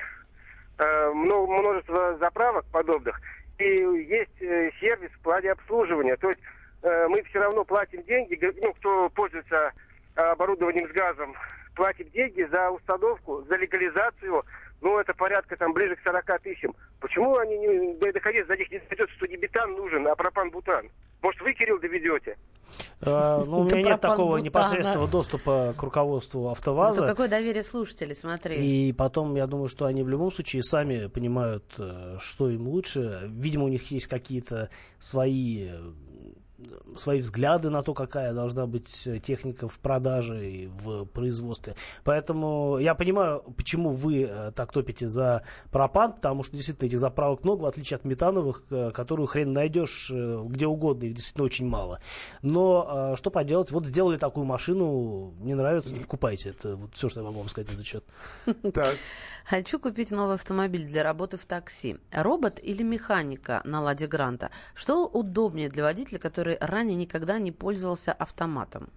множество 0.79 2.17
заправок 2.19 2.65
подобных, 2.73 3.21
и 3.59 3.65
есть 3.65 4.43
э, 4.43 4.71
сервис 4.81 5.11
в 5.13 5.21
плане 5.21 5.53
обслуживания. 5.53 6.17
То 6.17 6.31
есть 6.31 6.41
э, 6.83 7.07
мы 7.09 7.23
все 7.23 7.41
равно 7.41 7.65
платим 7.65 8.03
деньги, 8.03 8.39
ну, 8.63 8.73
кто 8.75 9.09
пользуется 9.11 9.73
э, 10.17 10.21
оборудованием 10.21 10.89
с 10.89 10.93
газом, 10.93 11.35
платим 11.75 12.09
деньги 12.11 12.43
за 12.51 12.71
установку, 12.71 13.43
за 13.49 13.57
легализацию, 13.57 14.45
ну, 14.81 14.99
это 14.99 15.15
порядка 15.15 15.57
там 15.57 15.73
ближе 15.73 15.97
к 15.97 16.03
40 16.03 16.43
тысячам. 16.43 16.75
Почему 17.01 17.37
они 17.37 17.57
не, 17.59 17.95
да, 17.95 18.09
наконец, 18.13 18.47
до 18.47 18.57
них 18.57 18.71
не 18.71 18.79
дойдет, 18.79 19.11
что 19.17 19.27
не 19.27 19.37
бетан 19.37 19.73
нужен, 19.73 20.07
а 20.07 20.15
пропан-бутан? 20.15 20.91
Может, 21.23 21.41
вы, 21.41 21.55
Кирилл, 21.55 21.79
доведете? 21.81 22.37
Э, 23.01 23.43
Ну, 23.47 23.61
у 23.61 23.65
меня 23.65 23.83
нет 23.83 24.01
такого 24.01 24.39
непосредственного 24.39 25.09
доступа 25.09 25.75
к 25.77 25.83
руководству 25.83 26.43
Зато 26.43 26.53
АвтоВАЗа. 26.53 27.07
какое 27.07 27.29
доверие 27.29 27.63
слушателей, 27.63 28.15
смотри. 28.15 28.57
И 28.57 28.93
потом, 28.93 29.35
я 29.35 29.47
думаю, 29.47 29.69
что 29.69 29.87
они 29.87 30.03
в 30.03 30.09
любом 30.09 30.33
случае 30.33 30.63
сами 30.63 31.07
понимают, 31.07 31.65
э, 31.79 32.17
что 32.21 32.49
им 32.51 32.69
лучше. 32.69 33.21
Видимо, 33.25 33.65
у 33.65 33.69
них 33.69 33.91
есть 33.91 34.07
какие-то 34.07 34.71
свои, 34.99 35.69
э, 35.69 35.93
свои 36.97 37.21
взгляды 37.21 37.71
на 37.71 37.83
то, 37.83 37.95
какая 37.95 38.33
должна 38.33 38.67
быть 38.67 39.07
э, 39.07 39.19
техника 39.19 39.69
в 39.69 39.79
продаже 39.79 40.51
и 40.51 40.67
в 40.67 41.05
производстве. 41.05 41.75
Поэтому 42.05 42.79
я 42.79 42.95
понимаю, 42.95 43.43
почему 43.57 43.91
вы 43.91 44.23
э, 44.23 44.53
так 44.53 44.73
топите 44.73 45.07
за 45.07 45.43
пропан, 45.71 46.13
потому 46.13 46.45
что 46.45 46.57
действительно 46.57 46.87
этих 46.87 47.01
заправок 47.01 47.45
много, 47.45 47.63
в 47.63 47.67
отличие 47.67 47.97
от 47.97 48.05
метановых, 48.05 48.63
э, 48.71 48.91
которую 48.93 49.27
хрен 49.27 49.53
найдешь 49.53 50.11
где 50.11 50.67
угодно, 50.67 51.05
их 51.05 51.15
действительно 51.15 51.45
очень 51.45 51.67
мало. 51.67 52.01
Но 52.43 53.15
что 53.17 53.31
поделать, 53.31 53.71
вот 53.71 53.87
сделали 53.87 54.17
такую 54.17 54.47
машину, 54.47 55.35
не 55.41 55.55
нравится, 55.55 55.93
не 55.93 56.01
покупайте. 56.01 56.51
Это 56.51 56.77
вот 56.77 56.95
все, 56.95 57.09
что 57.09 57.21
я 57.21 57.27
могу 57.27 57.41
вам 57.41 57.49
сказать 57.49 57.69
на 57.69 57.75
этот 57.75 57.87
счет. 57.87 58.05
Так, 58.73 58.95
Хочу 59.47 59.79
купить 59.79 60.11
новый 60.11 60.35
автомобиль 60.35 60.85
для 60.85 61.05
работы 61.05 61.37
в 61.37 61.47
такси. 61.47 61.99
Робот 62.11 62.59
или 62.61 62.83
механика 62.83 63.61
на 63.63 63.81
Ладе 63.81 64.09
Гранта? 64.09 64.51
Что 64.75 65.07
удобнее 65.07 65.69
для 65.69 65.85
водителя, 65.85 66.19
который 66.19 66.46
ранее 66.61 66.97
никогда 66.97 67.39
не 67.39 67.53
пользовался 67.53 68.13
автоматом? 68.13 68.91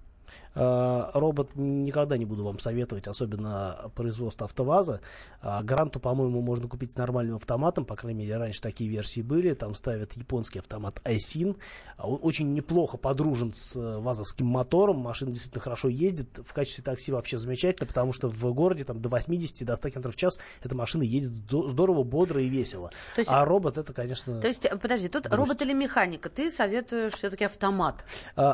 Э, 0.55 1.09
Робот 1.13 1.51
никогда 1.55 2.17
не 2.17 2.25
буду 2.25 2.43
вам 2.43 2.59
советовать, 2.59 3.07
особенно 3.07 3.91
производство 3.95 4.45
АвтоВАЗа. 4.45 5.01
А, 5.41 5.63
Гранту, 5.63 5.99
по-моему, 5.99 6.41
можно 6.41 6.67
купить 6.67 6.91
с 6.91 6.97
нормальным 6.97 7.35
автоматом, 7.35 7.85
по 7.85 7.95
крайней 7.95 8.19
мере, 8.25 8.37
раньше 8.37 8.61
такие 8.61 8.89
версии 8.89 9.21
были. 9.21 9.53
Там 9.53 9.75
ставят 9.75 10.13
японский 10.13 10.59
автомат 10.59 10.99
Айсин. 11.05 11.55
А 11.97 12.07
Он 12.07 12.19
очень 12.21 12.53
неплохо 12.53 12.97
подружен 12.97 13.53
с 13.53 13.75
э, 13.75 13.97
вазовским 13.99 14.45
мотором. 14.47 14.97
Машина 14.97 15.31
действительно 15.31 15.61
хорошо 15.61 15.87
ездит. 15.87 16.39
В 16.45 16.53
качестве 16.53 16.83
такси 16.83 17.11
вообще 17.11 17.37
замечательно, 17.37 17.87
потому 17.87 18.11
что 18.13 18.29
в 18.29 18.53
городе 18.53 18.83
там, 18.83 19.01
до 19.01 19.09
80 19.09 19.65
до 19.65 19.75
100 19.75 19.89
км 19.91 20.09
в 20.11 20.15
час 20.15 20.39
эта 20.63 20.75
машина 20.75 21.03
едет 21.03 21.31
здо- 21.31 21.69
здорово, 21.69 22.03
бодро 22.03 22.41
и 22.41 22.49
весело. 22.49 22.89
То 23.15 23.21
есть- 23.21 23.31
А 23.31 23.45
робот 23.45 23.77
это, 23.77 23.93
конечно... 23.93 24.41
То 24.41 24.47
есть, 24.47 24.65
э, 24.65 24.75
подожди, 24.77 25.07
тут 25.07 25.23
Грусть. 25.27 25.37
робот 25.37 25.61
или 25.61 25.73
механика? 25.73 26.29
Ты 26.29 26.49
советуешь 26.51 27.13
все-таки 27.13 27.45
автомат. 27.45 28.05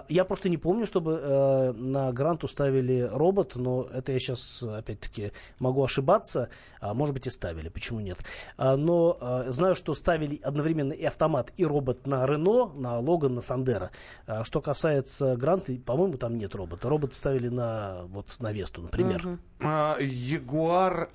Я 0.09 0.25
просто 0.25 0.49
не 0.49 0.57
помню, 0.57 0.85
чтобы 0.85 1.64
на 1.73 2.11
гранту 2.11 2.47
ставили 2.47 3.07
робот, 3.11 3.55
но 3.55 3.87
это 3.91 4.11
я 4.11 4.19
сейчас, 4.19 4.63
опять-таки, 4.63 5.31
могу 5.59 5.83
ошибаться. 5.83 6.49
А, 6.79 6.93
может 6.93 7.13
быть, 7.13 7.27
и 7.27 7.29
ставили, 7.29 7.69
почему 7.69 7.99
нет. 7.99 8.17
А, 8.57 8.75
но 8.75 9.17
а, 9.19 9.45
знаю, 9.51 9.75
что 9.75 9.93
ставили 9.95 10.39
одновременно 10.43 10.93
и 10.93 11.03
автомат, 11.03 11.51
и 11.57 11.65
робот 11.65 12.07
на 12.07 12.25
Рено, 12.25 12.67
на 12.73 12.99
Логан, 12.99 13.35
на 13.35 13.41
Сандера. 13.41 13.91
А, 14.27 14.43
что 14.43 14.61
касается 14.61 15.35
гранта, 15.35 15.73
по-моему, 15.85 16.17
там 16.17 16.37
нет 16.37 16.55
робота. 16.55 16.89
Робот 16.89 17.13
ставили 17.13 17.49
на, 17.49 18.03
вот, 18.05 18.35
на 18.39 18.51
Весту, 18.51 18.81
например. 18.81 19.39
а, 19.61 19.97
Ягуар... 19.99 21.09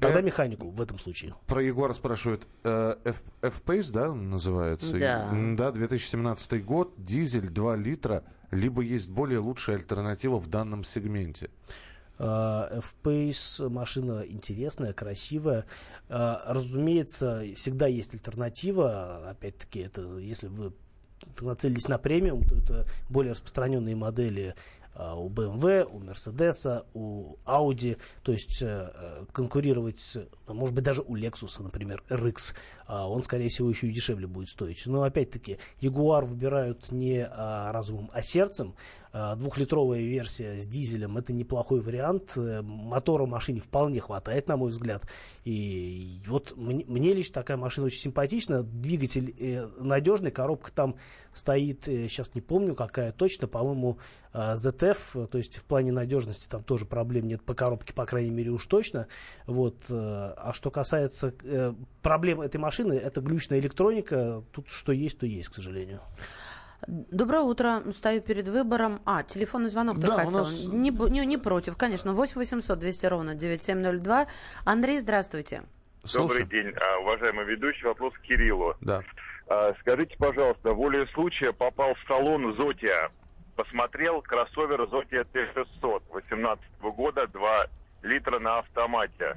Тогда 0.00 0.20
э, 0.20 0.22
механику 0.22 0.70
в 0.70 0.80
этом 0.80 0.98
случае. 0.98 1.34
Про 1.46 1.62
Ягуар 1.62 1.92
спрашивают. 1.94 2.46
э, 2.64 2.96
F- 3.04 3.22
F-Pace, 3.42 3.92
да, 3.92 4.10
он 4.10 4.30
называется? 4.30 4.98
Да. 4.98 5.30
Да, 5.56 5.70
2017 5.70 6.64
год, 6.64 6.94
дизель 6.96 7.48
2 7.48 7.76
литра, 7.76 8.24
либо 8.50 8.82
есть 8.82 9.10
более 9.10 9.38
лучшая 9.38 9.76
альтернатива 9.76 10.38
в 10.38 10.48
данном 10.48 10.84
сегменте. 10.84 11.50
А, 12.18 12.68
F-Pace 12.78 13.68
машина 13.68 14.22
интересная, 14.26 14.92
красивая. 14.92 15.64
А, 16.08 16.42
Разумеется, 16.46 17.44
всегда 17.54 17.86
есть 17.86 18.14
альтернатива. 18.14 19.28
Опять-таки, 19.30 19.80
это 19.80 20.18
если 20.18 20.46
вы 20.48 20.72
нацелились 21.40 21.88
на 21.88 21.98
премиум, 21.98 22.42
то 22.44 22.56
это 22.56 22.86
более 23.08 23.32
распространенные 23.32 23.94
модели 23.96 24.54
у 24.94 25.28
BMW, 25.28 25.84
у 25.84 26.00
Mercedes, 26.00 26.84
у 26.94 27.36
Audi. 27.46 27.98
То 28.22 28.32
есть 28.32 28.62
э, 28.62 28.92
э, 28.94 29.24
конкурировать, 29.32 30.18
ну, 30.46 30.54
может 30.54 30.74
быть, 30.74 30.84
даже 30.84 31.02
у 31.02 31.16
Lexus, 31.16 31.62
например, 31.62 32.02
RX, 32.08 32.54
а, 32.86 33.08
он, 33.08 33.22
скорее 33.22 33.48
всего, 33.48 33.70
еще 33.70 33.88
и 33.88 33.92
дешевле 33.92 34.26
будет 34.26 34.48
стоить. 34.48 34.82
Но, 34.86 35.02
опять-таки, 35.02 35.58
Jaguar 35.80 36.26
выбирают 36.26 36.92
не 36.92 37.26
а, 37.26 37.72
разумом, 37.72 38.10
а 38.12 38.22
сердцем. 38.22 38.74
Э, 39.12 39.36
двухлитровая 39.36 40.00
версия 40.00 40.60
с 40.60 40.66
дизелем 40.66 41.18
это 41.18 41.32
неплохой 41.32 41.80
вариант. 41.80 42.32
Э, 42.36 42.62
мотора 42.62 43.26
машине 43.26 43.60
вполне 43.60 44.00
хватает, 44.00 44.48
на 44.48 44.56
мой 44.56 44.70
взгляд. 44.70 45.02
И 45.44 46.20
вот 46.26 46.54
мне, 46.56 47.12
лично 47.12 47.34
такая 47.34 47.56
машина 47.56 47.86
очень 47.86 48.00
симпатична. 48.00 48.62
Двигатель 48.62 49.34
э, 49.38 49.66
надежный, 49.78 50.30
коробка 50.30 50.72
там 50.72 50.96
стоит, 51.34 51.84
сейчас 51.84 52.34
не 52.34 52.40
помню 52.40 52.74
какая 52.74 53.10
точно, 53.10 53.48
по-моему, 53.48 53.96
ZF, 54.34 55.26
то 55.28 55.38
есть 55.38 55.56
в 55.56 55.64
плане 55.64 55.90
надежности 55.90 56.46
там 56.46 56.62
тоже 56.62 56.84
проблем 56.84 57.26
нет 57.26 57.42
по 57.42 57.54
коробке, 57.54 57.94
по 57.94 58.04
крайней 58.04 58.30
мере, 58.30 58.50
уж 58.50 58.66
точно. 58.66 59.06
Вот. 59.46 59.76
А 59.88 60.52
что 60.52 60.70
касается 60.70 61.34
проблем 62.02 62.42
этой 62.42 62.58
машины, 62.58 62.94
это 62.94 63.22
глючная 63.22 63.60
электроника. 63.60 64.42
Тут 64.52 64.68
что 64.68 64.92
есть, 64.92 65.18
то 65.18 65.26
есть, 65.26 65.48
к 65.48 65.54
сожалению. 65.54 66.00
Доброе 66.88 67.42
утро. 67.42 67.82
Стою 67.92 68.20
перед 68.20 68.48
выбором. 68.48 69.00
А, 69.04 69.22
телефонный 69.22 69.68
звонок 69.70 69.96
ты 69.96 70.02
Да, 70.02 70.14
у 70.14 70.16
хотел. 70.16 70.32
нас- 70.40 70.66
Не, 70.66 70.90
не, 70.90 71.24
не 71.26 71.38
против, 71.38 71.76
конечно. 71.76 72.12
8 72.12 72.38
800 72.38 72.78
200 72.78 73.06
ровно 73.06 73.34
9702. 73.34 74.26
Андрей, 74.64 74.98
здравствуйте. 74.98 75.62
Слушай. 76.04 76.42
Добрый 76.42 76.62
день, 76.64 76.74
а, 76.76 76.98
уважаемый 76.98 77.44
ведущий. 77.44 77.84
Вопрос 77.86 78.12
к 78.14 78.20
Кириллу. 78.22 78.74
Да. 78.80 79.02
А, 79.48 79.74
Скажите, 79.80 80.16
пожалуйста, 80.18 80.72
волей 80.72 81.06
случая 81.14 81.52
попал 81.52 81.94
в 81.94 81.98
салон 82.08 82.54
Зотия. 82.56 83.10
Посмотрел 83.54 84.20
кроссовер 84.22 84.88
Зотия 84.90 85.24
Т-600 85.24 86.02
18 86.10 86.64
года, 86.96 87.26
2 87.28 87.66
литра 88.02 88.40
на 88.40 88.58
автомате. 88.58 89.36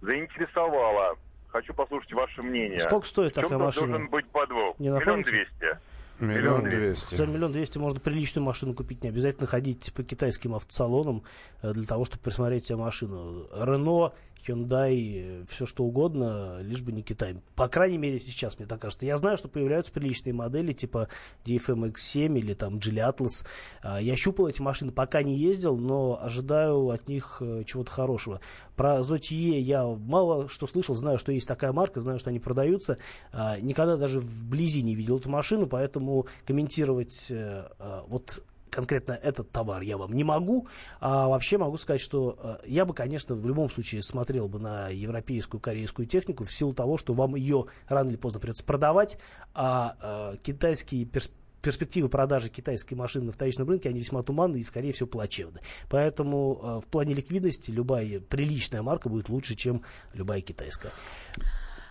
Заинтересовало. 0.00 1.16
Хочу 1.48 1.72
послушать 1.74 2.12
ваше 2.12 2.42
мнение. 2.42 2.80
Сколько 2.80 3.06
стоит 3.06 3.34
такая 3.34 3.56
машина? 3.58 3.86
должен 3.88 4.08
быть 4.10 4.26
подвох? 4.28 4.78
Не 4.78 4.88
Миллион 4.88 5.22
двести. 5.22 5.78
Миллион 6.20 6.64
Миллион 6.64 6.70
двести. 6.70 7.14
За 7.14 7.26
миллион 7.26 7.52
двести 7.52 7.78
можно 7.78 8.00
приличную 8.00 8.44
машину 8.44 8.74
купить, 8.74 9.02
не 9.02 9.10
обязательно 9.10 9.46
ходить 9.46 9.92
по 9.94 10.02
китайским 10.02 10.54
автосалонам 10.54 11.22
э, 11.62 11.72
для 11.72 11.84
того, 11.84 12.04
чтобы 12.04 12.22
присмотреть 12.22 12.66
себе 12.66 12.78
машину. 12.78 13.46
Рено, 13.54 14.12
Hyundai, 14.46 15.46
все 15.48 15.66
что 15.66 15.84
угодно, 15.84 16.58
лишь 16.60 16.82
бы 16.82 16.92
не 16.92 17.02
Китай. 17.02 17.36
По 17.54 17.68
крайней 17.68 17.98
мере, 17.98 18.18
сейчас, 18.20 18.58
мне 18.58 18.66
так 18.66 18.80
кажется. 18.80 19.06
Я 19.06 19.16
знаю, 19.16 19.38
что 19.38 19.48
появляются 19.48 19.92
приличные 19.92 20.32
модели, 20.32 20.72
типа 20.72 21.08
DFM 21.44 21.92
X7 21.92 22.38
или 22.38 22.54
там 22.54 22.76
Geely 22.76 23.12
Atlas. 23.12 23.46
А, 23.82 24.00
Я 24.00 24.16
щупал 24.16 24.48
эти 24.48 24.60
машины, 24.60 24.92
пока 24.92 25.22
не 25.22 25.38
ездил, 25.38 25.76
но 25.76 26.18
ожидаю 26.20 26.90
от 26.90 27.08
них 27.08 27.38
э, 27.40 27.64
чего-то 27.64 27.90
хорошего. 27.90 28.40
Про 28.76 29.00
Zotie 29.00 29.58
я 29.58 29.84
мало 29.84 30.48
что 30.48 30.66
слышал, 30.66 30.94
знаю, 30.94 31.18
что 31.18 31.32
есть 31.32 31.48
такая 31.48 31.72
марка, 31.72 32.00
знаю, 32.00 32.18
что 32.18 32.30
они 32.30 32.40
продаются. 32.40 32.98
А, 33.32 33.58
Никогда 33.60 33.96
даже 33.96 34.20
вблизи 34.20 34.82
не 34.82 34.94
видел 34.94 35.18
эту 35.18 35.28
машину, 35.28 35.66
поэтому 35.66 36.26
комментировать 36.46 37.28
э, 37.30 37.68
э, 37.78 38.00
вот 38.08 38.42
конкретно 38.70 39.12
этот 39.12 39.50
товар 39.50 39.82
я 39.82 39.96
вам 39.96 40.12
не 40.12 40.24
могу. 40.24 40.68
А 41.00 41.28
вообще 41.28 41.58
могу 41.58 41.78
сказать, 41.78 42.00
что 42.00 42.38
э, 42.42 42.66
я 42.66 42.84
бы, 42.84 42.94
конечно, 42.94 43.34
в 43.34 43.46
любом 43.46 43.70
случае 43.70 44.02
смотрел 44.02 44.48
бы 44.48 44.58
на 44.58 44.88
европейскую 44.88 45.60
корейскую 45.60 46.06
технику 46.06 46.44
в 46.44 46.52
силу 46.52 46.74
того, 46.74 46.96
что 46.98 47.14
вам 47.14 47.34
ее 47.34 47.66
рано 47.88 48.08
или 48.08 48.16
поздно 48.16 48.40
придется 48.40 48.64
продавать, 48.64 49.18
а 49.54 49.96
э, 50.34 50.36
китайские 50.42 51.04
перс- 51.04 51.32
перспективы 51.62 52.08
продажи 52.08 52.48
китайской 52.48 52.94
машины 52.94 53.26
на 53.26 53.32
вторичном 53.32 53.68
рынке, 53.68 53.88
они 53.88 54.00
весьма 54.00 54.22
туманны 54.22 54.58
и, 54.58 54.64
скорее 54.64 54.92
всего, 54.92 55.08
плачевны. 55.08 55.60
Поэтому 55.90 56.60
э, 56.62 56.86
в 56.86 56.90
плане 56.90 57.14
ликвидности 57.14 57.70
любая 57.70 58.20
приличная 58.20 58.82
марка 58.82 59.08
будет 59.08 59.28
лучше, 59.28 59.56
чем 59.56 59.82
любая 60.14 60.42
китайская. 60.42 60.92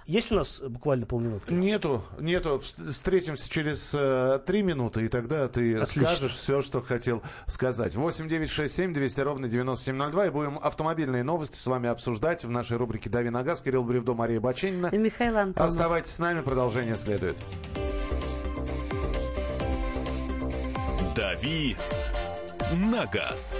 Есть 0.06 0.32
у 0.32 0.36
нас 0.36 0.60
буквально 0.62 1.08
полминутки? 1.08 1.52
Нету, 1.52 2.04
нету. 2.20 2.62
Вс- 2.64 2.92
Встретимся 2.92 3.50
через 3.50 3.92
э, 3.98 4.40
три 4.46 4.62
минуты, 4.62 5.04
и 5.06 5.08
тогда 5.08 5.48
ты 5.48 5.74
Отлично. 5.76 6.06
скажешь 6.06 6.34
все, 6.36 6.62
что 6.62 6.82
хотел 6.82 7.24
сказать. 7.48 7.96
8 7.96 8.28
9 8.28 8.48
6 8.50 8.72
7 8.76 8.94
200 8.94 9.22
ровно 9.22 9.48
9702. 9.48 10.28
И 10.28 10.30
будем 10.30 10.60
автомобильные 10.62 11.24
новости 11.24 11.58
с 11.58 11.66
вами 11.66 11.90
обсуждать 11.90 12.44
в 12.46 12.52
нашей 12.52 12.78
рубрике 12.78 13.10
«Дави 13.10 13.32
на 13.32 13.42
газ». 13.42 13.62
Кирилл 13.62 13.84
Бревдо, 13.84 14.14
Мария 14.14 14.40
Баченина. 14.40 14.88
И 14.94 14.98
Михаил 14.98 15.38
Антонов. 15.38 15.72
Оставайтесь 15.72 16.12
с 16.12 16.20
нами, 16.20 16.42
продолжение 16.42 16.98
следует. 16.98 17.38
«Дави 21.16 21.76
на 22.74 23.06
газ». 23.08 23.60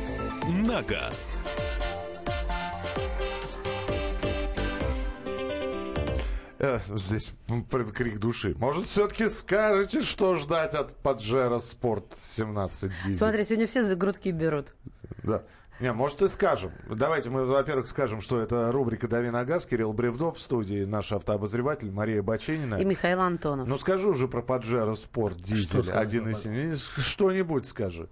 на 0.51 0.81
газ». 0.81 1.37
Э, 6.59 6.77
здесь 6.89 7.33
крик 7.95 8.19
души. 8.19 8.55
Может, 8.59 8.85
все-таки 8.85 9.29
скажете, 9.29 10.01
что 10.01 10.35
ждать 10.35 10.75
от 10.75 10.95
Паджеро 10.95 11.57
Спорт 11.57 12.13
17 12.15 12.91
дизель? 13.03 13.15
Смотри, 13.15 13.43
сегодня 13.43 13.65
все 13.65 13.81
за 13.81 13.95
грудки 13.95 14.29
берут. 14.29 14.75
Да. 15.23 15.41
Не, 15.79 15.91
может 15.91 16.21
и 16.21 16.27
скажем. 16.27 16.71
Давайте 16.87 17.31
мы, 17.31 17.45
во-первых, 17.45 17.87
скажем, 17.87 18.21
что 18.21 18.39
это 18.39 18.71
рубрика 18.71 19.07
«Дави 19.07 19.31
на 19.31 19.43
газ». 19.43 19.65
Кирилл 19.65 19.91
Бревдов 19.93 20.37
в 20.37 20.39
студии, 20.39 20.83
наш 20.83 21.11
автообозреватель 21.11 21.89
Мария 21.89 22.21
Баченина. 22.21 22.75
И 22.75 22.85
Михаил 22.85 23.21
Антонов. 23.21 23.67
Ну 23.67 23.79
скажи 23.79 24.07
уже 24.07 24.27
про 24.27 24.43
Паджеро 24.43 24.93
Спорт 24.93 25.37
дизель. 25.41 25.65
сказать 25.65 25.95
Один 25.95 26.23
про 26.23 26.31
из 26.31 26.43
семи. 26.43 26.75
Что-нибудь 26.75 27.65
скажи. 27.65 28.07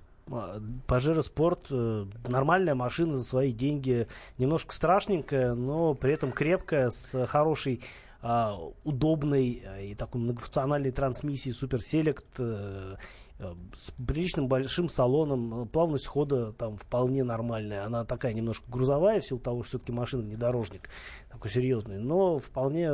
Пажеро 0.87 1.21
Спорт 1.21 1.67
э, 1.71 2.05
нормальная 2.27 2.75
машина 2.75 3.15
за 3.15 3.23
свои 3.23 3.51
деньги, 3.51 4.07
немножко 4.37 4.73
страшненькая, 4.73 5.53
но 5.53 5.93
при 5.93 6.13
этом 6.13 6.31
крепкая, 6.31 6.89
с 6.89 7.25
хорошей 7.27 7.81
а, 8.21 8.57
удобной 8.83 9.63
а, 9.65 9.79
и 9.79 9.95
такой 9.95 10.19
многофункциональной 10.19 10.91
трансмиссией 10.91 11.55
Super 11.55 11.79
Select, 11.79 12.25
э, 12.37 12.95
э, 12.95 12.97
с 13.73 13.91
приличным 13.91 14.47
большим 14.47 14.89
салоном, 14.89 15.63
э, 15.63 15.65
плавность 15.65 16.07
хода 16.07 16.51
там 16.51 16.77
вполне 16.77 17.23
нормальная. 17.23 17.85
Она 17.85 18.03
такая 18.03 18.33
немножко 18.33 18.69
грузовая, 18.69 19.21
в 19.21 19.25
силу 19.25 19.39
того, 19.39 19.63
что 19.63 19.69
все-таки 19.69 19.91
машина 19.93 20.23
внедорожник 20.23 20.89
такой 21.31 21.49
серьезный, 21.49 21.99
но 21.99 22.37
вполне, 22.37 22.91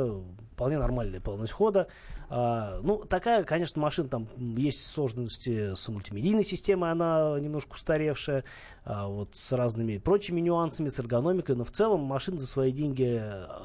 вполне 0.52 0.78
нормальная 0.78 1.20
плавность 1.20 1.52
хода. 1.52 1.88
А, 2.28 2.80
ну, 2.82 3.04
такая, 3.04 3.42
конечно, 3.42 3.80
машина, 3.82 4.08
там 4.08 4.28
есть 4.56 4.86
сложности 4.86 5.74
с 5.74 5.88
мультимедийной 5.88 6.44
системой, 6.44 6.92
она 6.92 7.38
немножко 7.40 7.74
устаревшая, 7.74 8.44
а, 8.84 9.08
вот 9.08 9.34
с 9.34 9.52
разными 9.52 9.98
прочими 9.98 10.40
нюансами, 10.40 10.88
с 10.88 10.98
эргономикой, 11.00 11.56
но 11.56 11.64
в 11.64 11.72
целом 11.72 12.02
машина 12.02 12.40
за 12.40 12.46
свои 12.46 12.70
деньги 12.70 13.20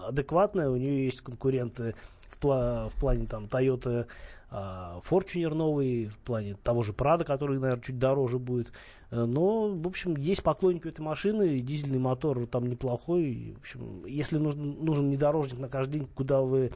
адекватная, 0.08 0.70
у 0.70 0.78
нее 0.78 1.06
есть 1.06 1.22
конкуренты 1.22 1.94
в, 2.30 2.44
пла- 2.44 2.90
в 2.90 2.96
плане 3.00 3.28
там 3.28 3.46
Toyota 3.46 4.08
а, 4.54 5.00
Fortuner 5.10 5.54
новый, 5.54 6.08
в 6.08 6.18
плане 6.20 6.56
того 6.56 6.84
же 6.84 6.92
Prado, 6.92 7.24
который, 7.24 7.58
наверное, 7.58 7.82
чуть 7.82 7.98
дороже 7.98 8.38
будет. 8.38 8.74
Э, 9.10 9.24
Но, 9.24 9.70
в 9.70 9.88
общем, 9.88 10.18
есть 10.18 10.44
поклонники 10.44 10.90
этой 10.90 11.00
машины, 11.00 11.62
дизельный 11.62 12.00
мотор 12.00 12.46
там 12.48 12.68
неплохой. 12.68 13.54
В 13.56 13.60
общем, 13.60 14.06
если 14.06 14.38
нужен, 14.38 14.84
нужен 14.84 15.06
внедорожник 15.08 15.58
на 15.58 15.70
каждый 15.70 16.00
день, 16.00 16.10
куда 16.14 16.42
вы 16.42 16.72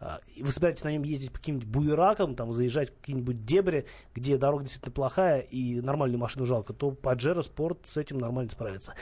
а, 0.00 0.18
вы 0.40 0.50
собираетесь 0.50 0.82
на 0.82 0.90
нем 0.90 1.04
ездить 1.04 1.30
по 1.30 1.38
каким-нибудь 1.38 1.68
буеракам, 1.68 2.34
там, 2.34 2.52
заезжать 2.52 2.90
в 2.90 2.96
какие-нибудь 2.96 3.44
дебри, 3.44 3.86
где 4.16 4.36
дорога 4.36 4.64
действительно 4.64 4.92
плохая 4.92 5.42
и 5.42 5.80
нормальную 5.80 6.18
машину 6.18 6.44
жалко, 6.44 6.72
то 6.72 6.90
Pajero 6.90 7.40
Sport 7.40 7.82
с 7.84 7.96
этим 7.96 8.18
нормально 8.18 8.50
справится. 8.50 8.94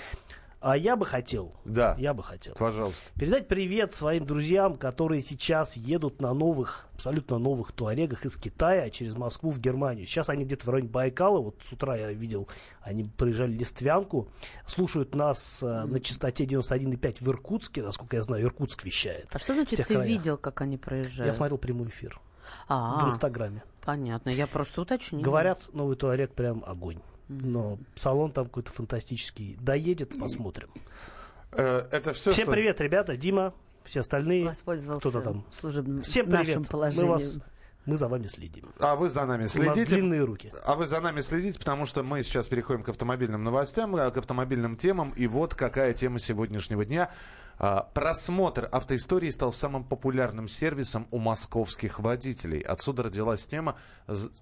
А 0.63 0.77
я 0.77 0.95
бы 0.95 1.07
хотел, 1.07 1.55
Да. 1.65 1.97
я 1.99 2.13
бы 2.13 2.23
хотел 2.23 2.55
Пожалуйста. 2.55 3.11
передать 3.19 3.49
привет 3.49 3.95
своим 3.95 4.27
друзьям, 4.27 4.77
которые 4.77 5.23
сейчас 5.23 5.75
едут 5.75 6.21
на 6.21 6.35
новых, 6.35 6.87
абсолютно 6.93 7.39
новых 7.39 7.73
туарегах 7.73 8.27
из 8.27 8.37
Китая 8.37 8.91
через 8.91 9.17
Москву 9.17 9.51
в 9.51 9.59
Германию. 9.59 10.07
Сейчас 10.07 10.29
они 10.29 10.45
где-то 10.45 10.67
в 10.67 10.69
районе 10.69 10.91
Байкала, 10.91 11.41
вот 11.41 11.57
с 11.63 11.73
утра 11.73 11.97
я 11.97 12.13
видел, 12.13 12.47
они 12.83 13.05
проезжали 13.05 13.53
Листвянку, 13.53 14.29
слушают 14.67 15.15
нас 15.15 15.63
э, 15.63 15.85
на 15.85 15.99
частоте 15.99 16.45
91,5 16.45 17.25
в 17.25 17.29
Иркутске, 17.31 17.83
насколько 17.83 18.17
я 18.17 18.23
знаю, 18.23 18.45
Иркутск 18.45 18.85
вещает. 18.85 19.29
А 19.33 19.39
что 19.39 19.55
значит 19.55 19.79
ты 19.79 19.85
краях. 19.85 20.07
видел, 20.07 20.37
как 20.37 20.61
они 20.61 20.77
проезжают? 20.77 21.27
Я 21.27 21.33
смотрел 21.33 21.57
прямой 21.57 21.89
эфир. 21.89 22.21
А, 22.69 23.03
в 23.05 23.09
Инстаграме. 23.09 23.63
понятно, 23.83 24.29
я 24.29 24.47
просто 24.47 24.83
уточнила. 24.83 25.23
Говорят, 25.23 25.71
новый 25.73 25.97
туарек 25.97 26.35
прям 26.35 26.63
огонь. 26.67 26.99
Но 27.31 27.79
салон 27.95 28.33
там 28.33 28.47
какой-то 28.47 28.73
фантастический. 28.73 29.57
Доедет, 29.61 30.19
посмотрим. 30.19 30.69
Э, 31.53 31.87
Это 31.93 32.13
все, 32.13 32.33
Всем 32.33 32.49
привет, 32.51 32.81
ребята. 32.81 33.17
Дима, 33.17 33.55
все 33.85 34.01
остальные. 34.01 34.45
Воспользовался 34.47 35.09
Кто-то 35.09 35.25
там. 35.25 35.45
служебным 35.53 36.03
Всем 36.03 36.29
нашим 36.29 36.45
привет. 36.45 36.59
Мы, 36.59 36.65
положением. 36.67 37.09
вас, 37.09 37.39
мы 37.87 37.97
за 37.97 38.09
вами 38.09 38.27
следим. 38.27 38.65
А 38.81 38.97
вы 38.97 39.09
за 39.09 39.25
нами 39.27 39.43
У 39.43 39.45
нас 39.45 39.53
следите? 39.53 39.85
длинные 39.95 40.25
руки. 40.25 40.53
А 40.65 40.75
вы 40.75 40.89
за 40.89 41.01
нами 41.01 41.21
следите, 41.21 41.57
потому 41.61 41.87
что 41.87 42.03
мы 42.03 42.25
сейчас 42.25 42.49
переходим 42.49 42.83
к 42.83 42.89
автомобильным 42.89 43.45
новостям, 43.45 43.95
э, 43.95 44.11
к 44.11 44.17
автомобильным 44.17 44.77
темам. 44.77 45.11
И 45.17 45.29
вот 45.29 45.55
какая 45.55 45.93
тема 45.93 46.19
сегодняшнего 46.19 46.85
дня. 46.85 47.13
А, 47.63 47.83
Просмотр 47.95 48.69
автоистории 48.73 49.31
стал 49.31 49.53
самым 49.53 49.85
популярным 49.85 50.49
сервисом 50.49 51.07
у 51.13 51.19
московских 51.19 52.01
водителей. 52.01 52.59
Отсюда 52.61 53.05
родилась 53.05 53.47
тема 53.47 53.77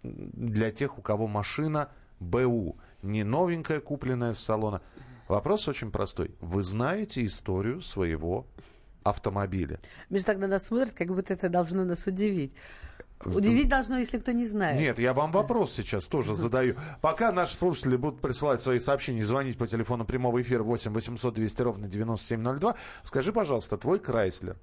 для 0.03 0.70
тех, 0.70 0.96
у 0.98 1.03
кого 1.03 1.27
машина 1.27 1.90
БУ. 2.20 2.76
Не 3.02 3.24
новенькая, 3.24 3.81
купленная 3.81 4.33
с 4.33 4.38
салона. 4.38 4.83
Вопрос 5.28 5.68
очень 5.68 5.90
простой. 5.90 6.35
Вы 6.40 6.62
знаете 6.62 7.24
историю 7.24 7.81
своего 7.81 8.46
автомобиля? 9.04 9.78
Миша 10.11 10.35
на 10.35 10.46
нас 10.46 10.66
смотрит, 10.66 10.94
как 10.94 11.09
будто 11.09 11.35
это 11.35 11.48
должно 11.48 11.85
нас 11.85 12.07
удивить. 12.07 12.54
Удивить 13.24 13.68
должно, 13.68 13.98
если 13.98 14.18
кто 14.18 14.33
не 14.33 14.46
знает. 14.46 14.81
Нет, 14.81 14.98
я 14.98 15.12
вам 15.12 15.33
вопрос 15.33 15.72
сейчас 15.72 16.07
тоже 16.07 16.35
задаю. 16.35 16.76
Пока 17.00 17.33
наши 17.33 17.57
слушатели 17.57 17.96
будут 17.96 18.20
присылать 18.20 18.61
свои 18.61 18.78
сообщения, 18.78 19.24
звонить 19.24 19.59
по 19.59 19.66
телефону 19.66 20.04
прямого 20.04 20.40
эфира 20.40 20.62
8 20.62 20.92
800 20.92 21.35
200 21.35 21.62
ровно 21.62 21.88
9702, 21.88 22.76
скажи, 23.02 23.33
пожалуйста, 23.33 23.76
твой 23.76 23.98
Крайслер, 23.98 24.57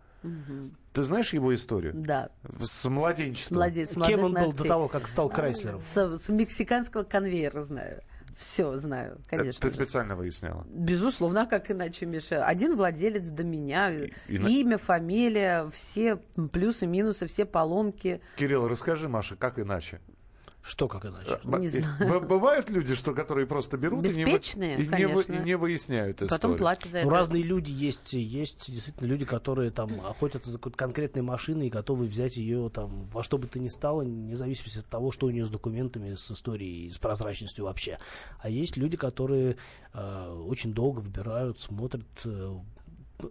ты 0.94 1.04
знаешь 1.04 1.34
его 1.34 1.54
историю? 1.54 1.94
Да, 1.96 2.30
С 2.62 2.86
младенчества? 2.90 3.56
молодец. 3.56 3.94
Кем 3.94 4.24
он 4.24 4.34
был 4.34 4.42
до 4.42 4.48
ногтей. 4.48 4.68
того, 4.68 4.88
как 4.88 5.08
стал 5.08 5.30
Крайслером? 5.30 5.82
С, 5.82 6.18
с 6.18 6.30
мексиканского 6.30 7.04
конвейера 7.04 7.62
знаю. 7.62 8.02
Все 8.38 8.76
знаю, 8.78 9.18
Это 9.30 9.38
конечно. 9.38 9.62
ты 9.62 9.72
специально 9.74 10.16
выясняла? 10.18 10.66
Безусловно, 10.70 11.44
а 11.44 11.46
как 11.46 11.72
иначе, 11.72 12.06
Миша? 12.06 12.46
Один 12.46 12.76
владелец 12.76 13.30
до 13.30 13.46
меня, 13.46 13.90
и 13.94 14.12
имя, 14.28 14.78
фамилия, 14.78 15.70
все 15.72 16.18
плюсы, 16.52 16.86
минусы, 16.86 17.28
все 17.28 17.46
поломки. 17.46 18.20
Кирилл, 18.36 18.68
расскажи, 18.68 19.08
Маша, 19.08 19.38
как 19.38 19.58
иначе? 19.58 20.02
Что, 20.68 20.88
как 20.88 21.06
иначе? 21.06 21.40
Б- 21.44 21.60
Не 21.60 21.68
знаю. 21.68 22.22
Бывают 22.22 22.72
люди, 22.72 22.96
что, 22.96 23.14
которые 23.14 23.46
просто 23.46 23.78
берут 23.78 24.04
и 24.04 24.10
не, 24.10 24.26
вы- 24.26 24.32
Беспечные, 24.32 24.80
и 24.82 24.88
не, 24.88 24.96
и 25.38 25.44
не 25.46 25.56
выясняют 25.58 26.16
историю. 26.24 26.30
Потом 26.30 26.58
платят 26.58 26.92
за 26.92 27.02
Ну, 27.02 27.08
это. 27.08 27.10
разные 27.12 27.44
люди 27.44 27.70
есть. 27.70 28.14
Есть 28.14 28.72
действительно 28.72 29.08
люди, 29.08 29.26
которые 29.26 29.70
там 29.70 29.92
охотятся 30.04 30.50
за 30.50 30.58
какой-то 30.58 30.76
конкретной 30.78 31.22
машиной 31.22 31.68
и 31.68 31.70
готовы 31.70 32.06
взять 32.06 32.36
ее 32.36 32.72
там 32.74 33.08
во 33.14 33.22
что 33.24 33.38
бы 33.38 33.48
то 33.48 33.60
ни 33.60 33.68
стало, 33.68 34.02
независимо 34.02 34.80
от 34.80 34.88
того, 34.88 35.12
что 35.12 35.28
у 35.28 35.30
нее 35.30 35.46
с 35.46 35.50
документами, 35.50 36.16
с 36.16 36.32
историей, 36.32 36.92
с 36.92 36.98
прозрачностью 36.98 37.66
вообще. 37.66 38.00
А 38.40 38.50
есть 38.50 38.76
люди, 38.76 38.98
которые 38.98 39.58
э, 39.94 40.30
очень 40.48 40.74
долго 40.74 41.00
выбирают, 41.02 41.60
смотрят. 41.60 42.06
э, 42.26 42.56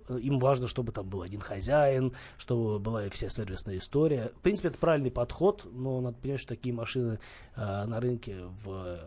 им 0.09 0.39
важно, 0.39 0.69
чтобы 0.69 0.93
там 0.93 1.09
был 1.09 1.23
один 1.23 1.41
хозяин, 1.41 2.13
чтобы 2.37 2.79
была 2.79 3.07
и 3.07 3.11
вся 3.11 3.29
сервисная 3.29 3.79
история. 3.79 4.33
В 4.37 4.41
принципе, 4.41 4.69
это 4.69 4.79
правильный 4.79 5.11
подход, 5.11 5.67
но 5.73 6.01
надо 6.01 6.17
понимать, 6.19 6.41
что 6.41 6.55
такие 6.55 6.75
машины 6.75 7.19
э, 7.57 7.85
на 7.85 8.01
рынке 8.01 8.45
в 8.65 8.99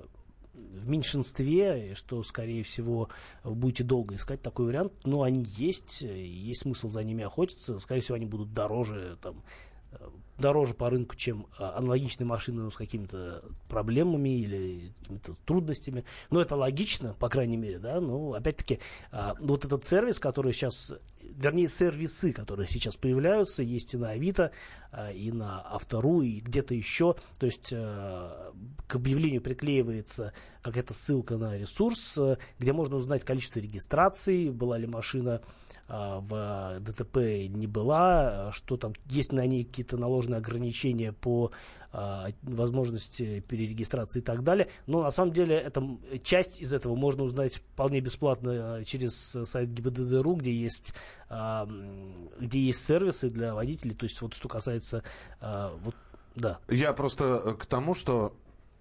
в 0.57 0.89
меньшинстве, 0.89 1.93
что, 1.95 2.23
скорее 2.23 2.63
всего, 2.63 3.09
будете 3.43 3.83
долго 3.83 4.15
искать 4.15 4.41
такой 4.41 4.67
вариант, 4.67 4.93
но 5.05 5.23
они 5.23 5.45
есть, 5.55 6.01
есть 6.01 6.61
смысл 6.61 6.89
за 6.89 7.03
ними 7.03 7.23
охотиться. 7.23 7.79
Скорее 7.79 8.01
всего, 8.01 8.15
они 8.15 8.25
будут 8.25 8.53
дороже, 8.53 9.17
там, 9.21 9.43
э, 9.91 10.09
дороже 10.37 10.73
по 10.73 10.89
рынку, 10.89 11.15
чем 11.15 11.47
а, 11.57 11.77
аналогичные 11.77 12.27
машины 12.27 12.69
с 12.71 12.75
какими-то 12.75 13.43
проблемами 13.67 14.39
или 14.39 14.93
какими-то 14.99 15.35
трудностями. 15.45 16.05
Но 16.29 16.41
это 16.41 16.55
логично, 16.55 17.15
по 17.19 17.29
крайней 17.29 17.57
мере, 17.57 17.79
да. 17.79 17.99
Но 17.99 18.33
опять-таки, 18.33 18.79
а, 19.11 19.35
вот 19.39 19.65
этот 19.65 19.83
сервис, 19.85 20.19
который 20.19 20.53
сейчас, 20.53 20.93
вернее, 21.21 21.67
сервисы, 21.67 22.33
которые 22.33 22.67
сейчас 22.67 22.97
появляются, 22.97 23.63
есть 23.63 23.93
и 23.93 23.97
на 23.97 24.11
Авито, 24.11 24.51
а, 24.91 25.11
и 25.11 25.31
на 25.31 25.61
Автору, 25.65 26.21
и 26.21 26.39
где-то 26.39 26.73
еще. 26.73 27.15
То 27.39 27.45
есть 27.45 27.69
к 27.69 28.95
объявлению 28.95 29.41
приклеивается 29.41 30.33
какая-то 30.61 30.93
ссылка 30.93 31.37
на 31.37 31.57
ресурс, 31.57 32.17
где 32.59 32.73
можно 32.73 32.97
узнать 32.97 33.23
количество 33.23 33.59
регистраций, 33.59 34.49
была 34.49 34.77
ли 34.77 34.87
машина 34.87 35.41
в 35.87 36.79
ДТП 36.81 37.47
не 37.47 37.67
была, 37.67 38.47
а, 38.47 38.51
что 38.51 38.75
там 38.77 38.93
есть 39.05 39.31
на 39.31 39.45
ней 39.45 39.63
какие-то 39.63 39.97
наложенные 39.97 40.39
ограничения 40.39 41.13
по 41.13 41.51
а, 41.91 42.27
возможности 42.41 43.39
перерегистрации 43.47 44.19
и 44.19 44.21
так 44.21 44.43
далее. 44.43 44.67
Но 44.85 45.03
на 45.03 45.11
самом 45.11 45.33
деле 45.33 45.55
это, 45.55 45.81
часть 46.23 46.59
из 46.61 46.73
этого 46.73 46.95
можно 46.95 47.23
узнать 47.23 47.55
вполне 47.55 48.01
бесплатно 48.01 48.83
через 48.85 49.35
э, 49.35 49.45
сайт 49.45 49.69
ГИБДД.ру, 49.69 50.35
где 50.35 50.51
есть, 50.51 50.93
где 51.29 52.59
есть 52.59 52.85
сервисы 52.85 53.29
для 53.29 53.53
водителей. 53.53 53.95
То 53.95 54.03
есть 54.03 54.21
вот 54.21 54.33
что 54.33 54.47
касается 54.49 55.03
вот, 55.41 55.95
да. 56.37 56.59
Я 56.69 56.93
просто 56.93 57.41
э, 57.43 57.53
к 57.53 57.65
тому, 57.65 57.95
что 57.95 58.35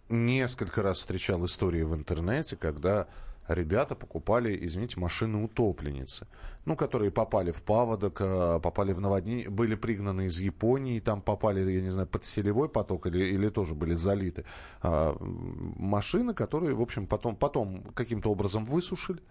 несколько 0.08 0.82
раз 0.82 0.98
встречал 0.98 1.44
истории 1.46 1.82
в 1.82 1.94
интернете, 1.94 2.56
когда 2.56 3.08
ребята 3.48 3.94
покупали, 3.94 4.56
извините, 4.60 5.00
машины 5.00 5.44
утопленницы. 5.44 6.26
Ну, 6.64 6.76
которые 6.76 7.10
попали 7.10 7.52
в 7.52 7.62
паводок, 7.62 8.20
э, 8.20 8.60
попали 8.60 8.92
в 8.92 9.00
наводнение, 9.00 9.48
были 9.48 9.74
пригнаны 9.76 10.26
из 10.26 10.40
Японии, 10.40 11.00
там 11.00 11.20
попали, 11.22 11.70
я 11.70 11.80
не 11.80 11.90
знаю, 11.90 12.08
под 12.08 12.24
селевой 12.24 12.68
поток 12.68 13.06
или, 13.06 13.24
или 13.24 13.48
тоже 13.48 13.74
были 13.74 13.94
залиты. 13.94 14.44
А, 14.82 15.16
машины, 15.20 16.34
которые, 16.34 16.74
в 16.74 16.80
общем, 16.80 17.06
потом, 17.06 17.36
потом 17.36 17.82
каким-то 17.94 18.30
образом 18.30 18.64
высушили 18.64 19.22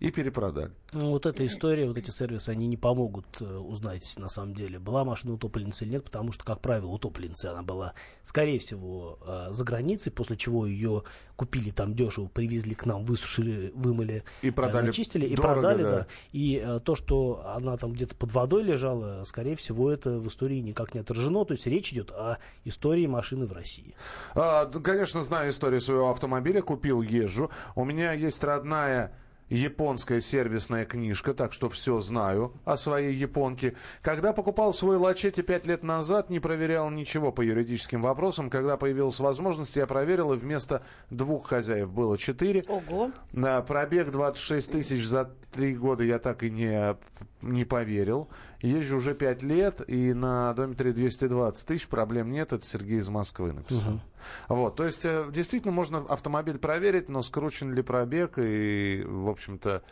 и 0.00 0.10
перепродали. 0.10 0.72
Ну, 0.92 1.10
вот 1.10 1.26
эта 1.26 1.46
история, 1.46 1.86
вот 1.86 1.98
эти 1.98 2.10
сервисы, 2.10 2.48
они 2.48 2.66
не 2.66 2.78
помогут 2.78 3.26
э, 3.40 3.44
узнать, 3.44 4.14
на 4.16 4.30
самом 4.30 4.54
деле, 4.54 4.78
была 4.78 5.04
машина 5.04 5.34
утопленница 5.34 5.84
или 5.84 5.92
нет, 5.92 6.04
потому 6.04 6.32
что, 6.32 6.42
как 6.42 6.60
правило, 6.60 6.88
утопленница 6.88 7.52
она 7.52 7.62
была, 7.62 7.92
скорее 8.22 8.58
всего, 8.58 9.18
э, 9.24 9.48
за 9.50 9.62
границей, 9.62 10.10
после 10.10 10.36
чего 10.36 10.66
ее 10.66 11.04
купили 11.36 11.70
там 11.70 11.94
дешево, 11.94 12.28
привезли 12.28 12.74
к 12.74 12.86
нам, 12.86 13.04
высушили, 13.04 13.72
вымыли, 13.74 14.24
И 14.40 14.48
э, 14.48 14.52
продали 14.52 14.86
начистили 14.86 15.26
и 15.26 15.36
дорого, 15.36 15.60
продали, 15.60 15.82
да. 15.82 15.90
да. 15.90 16.06
И 16.32 16.62
э, 16.64 16.80
то, 16.80 16.96
что 16.96 17.44
она 17.54 17.76
там 17.76 17.92
где-то 17.92 18.16
под 18.16 18.32
водой 18.32 18.62
лежала, 18.62 19.24
скорее 19.26 19.54
всего, 19.54 19.90
это 19.90 20.18
в 20.18 20.28
истории 20.28 20.60
никак 20.60 20.94
не 20.94 21.00
отражено. 21.00 21.44
То 21.44 21.52
есть 21.52 21.66
речь 21.66 21.92
идет 21.92 22.10
о 22.10 22.38
истории 22.64 23.06
машины 23.06 23.46
в 23.46 23.52
России. 23.52 23.94
А, 24.34 24.64
конечно, 24.66 25.22
знаю 25.22 25.50
историю 25.50 25.82
своего 25.82 26.10
автомобиля. 26.10 26.62
Купил, 26.62 27.02
езжу. 27.02 27.50
У 27.74 27.84
меня 27.84 28.12
есть 28.12 28.42
родная 28.42 29.12
японская 29.50 30.20
сервисная 30.20 30.84
книжка, 30.86 31.34
так 31.34 31.52
что 31.52 31.68
все 31.68 32.00
знаю 32.00 32.54
о 32.64 32.76
своей 32.76 33.14
японке. 33.14 33.74
Когда 34.00 34.32
покупал 34.32 34.72
свой 34.72 34.96
лачете 34.96 35.42
пять 35.42 35.66
лет 35.66 35.82
назад, 35.82 36.30
не 36.30 36.40
проверял 36.40 36.88
ничего 36.90 37.32
по 37.32 37.42
юридическим 37.42 38.00
вопросам. 38.00 38.48
Когда 38.48 38.76
появилась 38.76 39.20
возможность, 39.20 39.76
я 39.76 39.86
проверил, 39.86 40.32
и 40.32 40.38
вместо 40.38 40.82
двух 41.10 41.48
хозяев 41.48 41.92
было 41.92 42.16
четыре. 42.16 42.64
Ого. 42.68 43.10
На 43.32 43.60
пробег 43.60 44.10
26 44.10 44.70
тысяч 44.70 45.04
за 45.04 45.30
три 45.52 45.74
года 45.74 46.04
я 46.04 46.18
так 46.18 46.42
и 46.44 46.50
не, 46.50 46.96
не 47.42 47.64
поверил. 47.64 48.28
Езжу 48.60 48.98
уже 48.98 49.14
пять 49.14 49.42
лет, 49.42 49.80
и 49.88 50.12
на 50.12 50.52
Дометре 50.54 50.92
220 50.92 51.66
тысяч 51.66 51.88
проблем 51.88 52.30
нет. 52.30 52.52
Это 52.52 52.64
Сергей 52.64 52.98
из 52.98 53.08
Москвы 53.08 53.52
написал. 53.52 54.00
Вот, 54.48 54.76
то 54.76 54.84
есть, 54.84 55.04
э, 55.04 55.26
действительно, 55.32 55.72
можно 55.72 55.98
автомобиль 55.98 56.58
проверить, 56.58 57.08
но 57.08 57.22
скручен 57.22 57.72
ли 57.72 57.82
пробег, 57.82 58.34
и, 58.36 59.02
в 59.06 59.28
общем-то, 59.28 59.82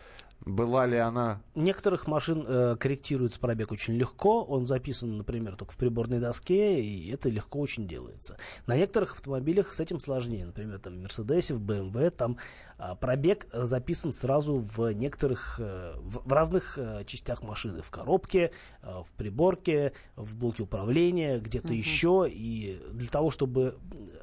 была 0.44 0.86
ли 0.86 0.96
она... 0.96 1.42
Некоторых 1.54 2.06
машин 2.06 2.44
э, 2.46 2.76
корректируется 2.76 3.40
пробег 3.40 3.72
очень 3.72 3.94
легко. 3.94 4.44
Он 4.44 4.66
записан, 4.66 5.18
например, 5.18 5.56
только 5.56 5.72
в 5.72 5.76
приборной 5.76 6.20
доске, 6.20 6.80
и 6.80 7.10
это 7.10 7.28
легко 7.28 7.58
очень 7.58 7.86
делается. 7.86 8.36
На 8.66 8.76
некоторых 8.76 9.14
автомобилях 9.14 9.74
с 9.74 9.80
этим 9.80 10.00
сложнее. 10.00 10.46
Например, 10.46 10.78
там 10.78 10.94
в 10.94 11.02
Мерседесе, 11.02 11.54
в 11.54 11.60
BMW, 11.60 12.10
там 12.10 12.38
а, 12.78 12.94
пробег 12.94 13.48
э, 13.52 13.64
записан 13.64 14.12
сразу 14.12 14.56
в 14.56 14.92
некоторых, 14.92 15.56
э, 15.58 15.94
в, 15.96 16.28
в 16.28 16.32
разных 16.32 16.78
э, 16.78 17.04
частях 17.04 17.42
машины. 17.42 17.82
В 17.82 17.90
коробке, 17.90 18.52
э, 18.82 18.86
в 18.86 19.10
приборке, 19.16 19.92
в 20.14 20.36
блоке 20.36 20.62
управления, 20.62 21.38
где-то 21.38 21.72
еще. 21.72 22.26
И 22.30 22.80
для 22.92 23.08
того, 23.08 23.30
чтобы 23.30 23.76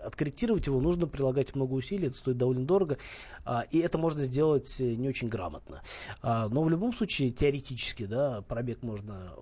откорректировать 0.03 0.67
его, 0.67 0.79
нужно 0.79 1.07
прилагать 1.07 1.53
много 1.55 1.73
усилий, 1.73 2.07
это 2.07 2.17
стоит 2.17 2.37
довольно 2.37 2.65
дорого. 2.65 2.97
А, 3.43 3.65
и 3.69 3.79
это 3.79 3.97
можно 3.97 4.23
сделать 4.23 4.79
э, 4.79 4.95
не 4.95 5.09
очень 5.09 5.27
грамотно. 5.27 5.81
А, 6.21 6.49
но 6.49 6.63
в 6.63 6.69
любом 6.69 6.93
случае, 6.93 7.31
теоретически, 7.31 8.05
да, 8.05 8.41
пробег 8.41 8.83
можно 8.83 9.33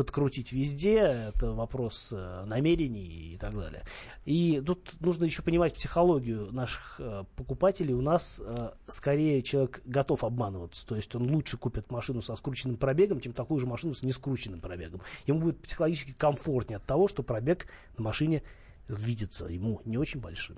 подкрутить 0.00 0.52
везде, 0.52 0.96
это 1.34 1.52
вопрос 1.52 2.08
э, 2.12 2.44
намерений 2.46 3.34
и 3.34 3.36
так 3.36 3.54
далее. 3.54 3.84
И 4.24 4.62
тут 4.64 4.94
нужно 5.00 5.24
еще 5.24 5.42
понимать 5.42 5.74
психологию 5.74 6.50
наших 6.52 6.96
э, 7.00 7.24
покупателей. 7.36 7.92
У 7.92 8.00
нас 8.00 8.40
э, 8.42 8.70
скорее 8.88 9.42
человек 9.42 9.82
готов 9.84 10.24
обманываться, 10.24 10.86
то 10.86 10.96
есть 10.96 11.14
он 11.14 11.30
лучше 11.30 11.58
купит 11.58 11.92
машину 11.92 12.22
со 12.22 12.34
скрученным 12.34 12.78
пробегом, 12.78 13.20
чем 13.20 13.34
такую 13.34 13.60
же 13.60 13.66
машину 13.66 13.92
с 13.92 14.02
нескрученным 14.02 14.60
пробегом. 14.60 15.02
Ему 15.26 15.40
будет 15.40 15.60
психологически 15.60 16.12
комфортнее 16.12 16.78
от 16.78 16.86
того, 16.86 17.06
что 17.06 17.22
пробег 17.22 17.66
на 17.98 18.04
машине 18.04 18.42
видится 18.88 19.46
ему 19.46 19.82
не 19.84 19.98
очень 19.98 20.20
большим. 20.20 20.56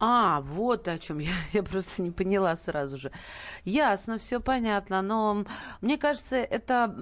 А, 0.00 0.40
вот 0.40 0.88
о 0.88 0.98
чем 0.98 1.18
я, 1.20 1.32
я 1.52 1.62
просто 1.62 2.02
не 2.02 2.10
поняла 2.10 2.56
сразу 2.56 2.96
же. 2.96 3.12
Ясно, 3.64 4.18
все 4.18 4.40
понятно, 4.40 5.02
но 5.02 5.44
мне 5.82 5.98
кажется, 5.98 6.36
это, 6.36 6.92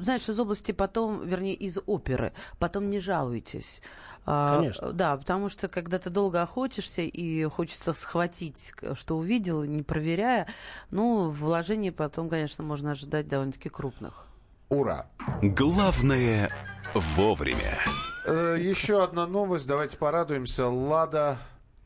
знаешь, 0.00 0.28
из 0.28 0.38
области 0.38 0.72
потом, 0.72 1.26
вернее, 1.26 1.54
из 1.54 1.78
оперы. 1.86 2.32
Потом 2.58 2.90
не 2.90 3.00
жалуйтесь. 3.00 3.80
А, 4.26 4.58
Конечно. 4.58 4.88
А, 4.88 4.92
да, 4.92 5.16
потому 5.16 5.48
что 5.48 5.68
когда 5.68 5.98
ты 5.98 6.10
долго 6.10 6.42
охотишься 6.42 7.00
и 7.00 7.44
хочется 7.44 7.94
схватить, 7.94 8.72
что 8.92 9.16
увидел, 9.16 9.64
не 9.64 9.82
проверяя, 9.82 10.46
ну, 10.90 11.30
вложений 11.30 11.92
потом, 11.92 12.28
конечно, 12.28 12.62
можно 12.62 12.90
ожидать 12.90 13.26
довольно-таки 13.26 13.70
крупных. 13.70 14.26
Ура! 14.68 15.06
Главное 15.40 16.50
вовремя. 16.92 17.78
Э, 18.26 18.58
еще 18.60 19.02
одна 19.02 19.26
новость, 19.26 19.66
давайте 19.66 19.96
порадуемся. 19.96 20.68
Лада 20.68 21.38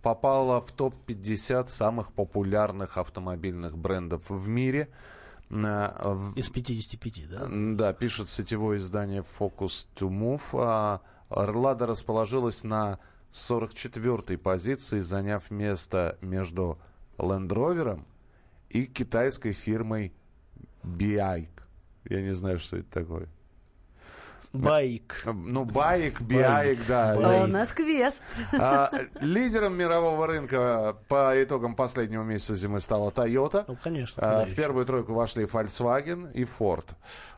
попала 0.02 0.60
в 0.60 0.72
топ-50 0.72 1.68
самых 1.68 2.12
популярных 2.12 2.98
автомобильных 2.98 3.78
брендов 3.78 4.28
в 4.30 4.48
мире. 4.48 4.88
Э, 5.50 6.16
Из 6.34 6.48
55, 6.48 7.30
да? 7.30 7.46
Да, 7.48 7.92
пишет 7.92 8.28
сетевое 8.28 8.78
издание 8.78 9.22
Focus 9.22 9.86
to 9.96 10.08
Move. 10.08 10.42
А, 10.54 11.00
Лада 11.30 11.86
расположилась 11.86 12.64
на 12.64 12.98
44-й 13.32 14.36
позиции, 14.38 15.00
заняв 15.00 15.50
место 15.50 16.18
между 16.20 16.78
Land 17.18 17.48
Rover 17.48 18.02
и 18.68 18.86
китайской 18.86 19.52
фирмой 19.52 20.12
Biike. 20.82 21.62
Я 22.04 22.22
не 22.22 22.32
знаю, 22.32 22.58
что 22.58 22.78
это 22.78 22.90
такое. 22.90 23.28
Байк. 24.52 25.24
Ну, 25.24 25.64
байк, 25.64 26.20
биаик, 26.20 26.86
да. 26.86 27.16
Байк. 27.16 27.44
У 27.44 27.46
нас 27.46 27.72
квест. 27.72 28.22
А, 28.52 28.90
лидером 29.20 29.76
мирового 29.76 30.26
рынка 30.26 30.96
по 31.08 31.32
итогам 31.42 31.74
последнего 31.74 32.22
месяца 32.22 32.54
зимы 32.54 32.80
стала 32.80 33.10
Toyota. 33.10 33.64
Ну, 33.66 33.78
конечно. 33.82 34.22
А, 34.22 34.44
в 34.44 34.54
первую 34.54 34.84
тройку 34.84 35.14
вошли 35.14 35.44
Volkswagen 35.44 36.32
и 36.32 36.44
Ford. 36.44 36.84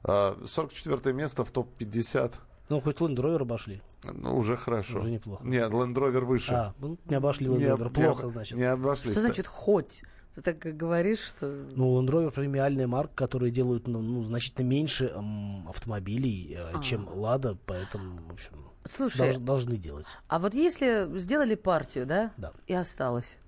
А, 0.02 0.36
44 0.44 1.14
место 1.14 1.44
в 1.44 1.50
топ-50. 1.52 2.34
Ну, 2.68 2.80
хоть 2.80 2.96
Land 2.96 3.16
Rover 3.16 3.42
обошли. 3.42 3.80
Ну, 4.02 4.36
уже 4.36 4.56
хорошо. 4.56 4.98
Уже 4.98 5.10
неплохо. 5.10 5.44
Нет, 5.44 5.70
Land 5.70 5.94
Rover 5.94 6.24
выше. 6.24 6.52
А, 6.52 6.74
ну, 6.78 6.98
не 7.04 7.14
обошли 7.14 7.46
Land 7.46 7.76
Rover. 7.76 7.84
Не, 7.84 7.90
Плохо, 7.90 8.28
значит. 8.28 8.58
Не 8.58 8.64
обошли. 8.64 9.12
Что 9.12 9.20
значит 9.20 9.46
хоть? 9.46 10.02
Ты 10.34 10.40
так 10.40 10.58
говоришь, 10.58 11.20
что... 11.20 11.46
Ну, 11.46 12.00
Land 12.00 12.08
Rover 12.08 12.30
премиальная 12.32 12.88
марка, 12.88 13.14
которые 13.14 13.52
делают 13.52 13.86
ну, 13.86 14.00
ну, 14.00 14.24
значительно 14.24 14.66
меньше 14.66 15.06
эм, 15.06 15.68
автомобилей, 15.68 16.56
э, 16.56 16.70
а. 16.74 16.82
чем 16.82 17.08
Лада, 17.08 17.56
поэтому, 17.66 18.20
в 18.28 18.32
общем, 18.32 18.54
Слушай, 18.84 19.32
долж, 19.32 19.36
должны 19.38 19.76
делать. 19.76 20.06
А 20.26 20.40
вот 20.40 20.54
если 20.54 21.08
сделали 21.18 21.54
партию, 21.54 22.04
да? 22.04 22.32
Да. 22.36 22.52
И 22.66 22.74
осталось. 22.74 23.38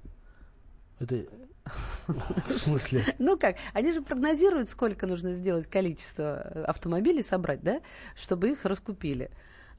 Это 1.01 1.27
в 2.07 2.53
смысле? 2.53 3.03
Ну 3.19 3.37
как, 3.37 3.57
они 3.73 3.93
же 3.93 4.01
прогнозируют, 4.01 4.71
сколько 4.71 5.09
нужно 5.09 5.33
сделать 5.33 5.67
количество 5.67 6.51
э, 6.55 6.63
автомобилей 6.63 7.23
собрать, 7.23 7.63
да, 7.63 7.81
чтобы 8.15 8.51
их 8.51 8.65
раскупили. 8.65 9.31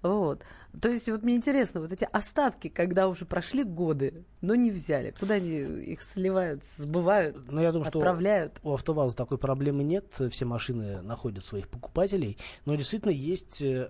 Вот. 0.02 0.44
То 0.80 0.90
есть 0.90 1.10
вот 1.10 1.24
мне 1.24 1.36
интересно, 1.36 1.82
вот 1.82 1.92
эти 1.92 2.08
остатки, 2.12 2.68
когда 2.68 3.08
уже 3.08 3.26
прошли 3.26 3.64
годы, 3.64 4.26
но 4.42 4.54
не 4.56 4.70
взяли, 4.70 5.14
куда 5.20 5.36
они 5.36 5.60
их 5.60 6.04
сливают, 6.04 6.64
сбывают, 6.78 7.38
ну, 7.50 7.62
я 7.62 7.72
думаю, 7.72 7.88
отправляют? 7.88 8.58
Что 8.58 8.70
у 8.70 8.74
АвтоВАЗа 8.76 9.16
такой 9.16 9.38
проблемы 9.38 9.84
нет, 9.84 10.22
все 10.30 10.46
машины 10.46 11.02
находят 11.02 11.46
своих 11.46 11.68
покупателей, 11.68 12.38
но 12.66 12.76
действительно 12.76 13.12
есть 13.12 13.62
э, 13.64 13.90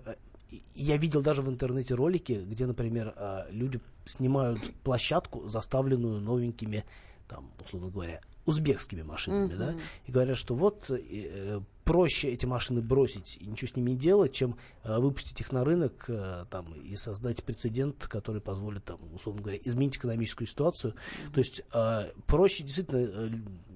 я 0.74 0.96
видел 0.96 1.22
даже 1.22 1.42
в 1.42 1.48
интернете 1.48 1.94
ролики, 1.94 2.44
где, 2.46 2.66
например, 2.66 3.12
э, 3.16 3.46
люди 3.50 3.80
снимают 4.04 4.60
площадку, 4.82 5.48
заставленную 5.48 6.20
новенькими, 6.20 6.84
там, 7.28 7.50
условно 7.60 7.90
говоря, 7.90 8.20
узбекскими 8.48 9.02
машинами, 9.02 9.52
uh-huh. 9.52 9.58
да, 9.58 9.74
и 10.06 10.12
говорят, 10.12 10.36
что 10.38 10.54
вот 10.54 10.90
э, 10.90 11.60
проще 11.84 12.28
эти 12.28 12.46
машины 12.46 12.80
бросить 12.80 13.36
и 13.40 13.46
ничего 13.46 13.68
с 13.68 13.76
ними 13.76 13.90
не 13.90 13.96
делать, 13.96 14.32
чем 14.32 14.56
э, 14.84 14.98
выпустить 14.98 15.40
их 15.40 15.52
на 15.52 15.64
рынок 15.64 16.04
э, 16.08 16.44
там, 16.50 16.66
и 16.72 16.96
создать 16.96 17.44
прецедент, 17.44 18.06
который 18.06 18.40
позволит, 18.40 18.84
там, 18.84 18.98
условно 19.14 19.42
говоря, 19.42 19.58
изменить 19.64 19.96
экономическую 19.96 20.48
ситуацию. 20.48 20.94
Mm-hmm. 20.94 21.32
То 21.32 21.38
есть 21.38 21.62
э, 21.72 22.10
проще 22.26 22.62
действительно 22.62 22.98
э, 22.98 23.28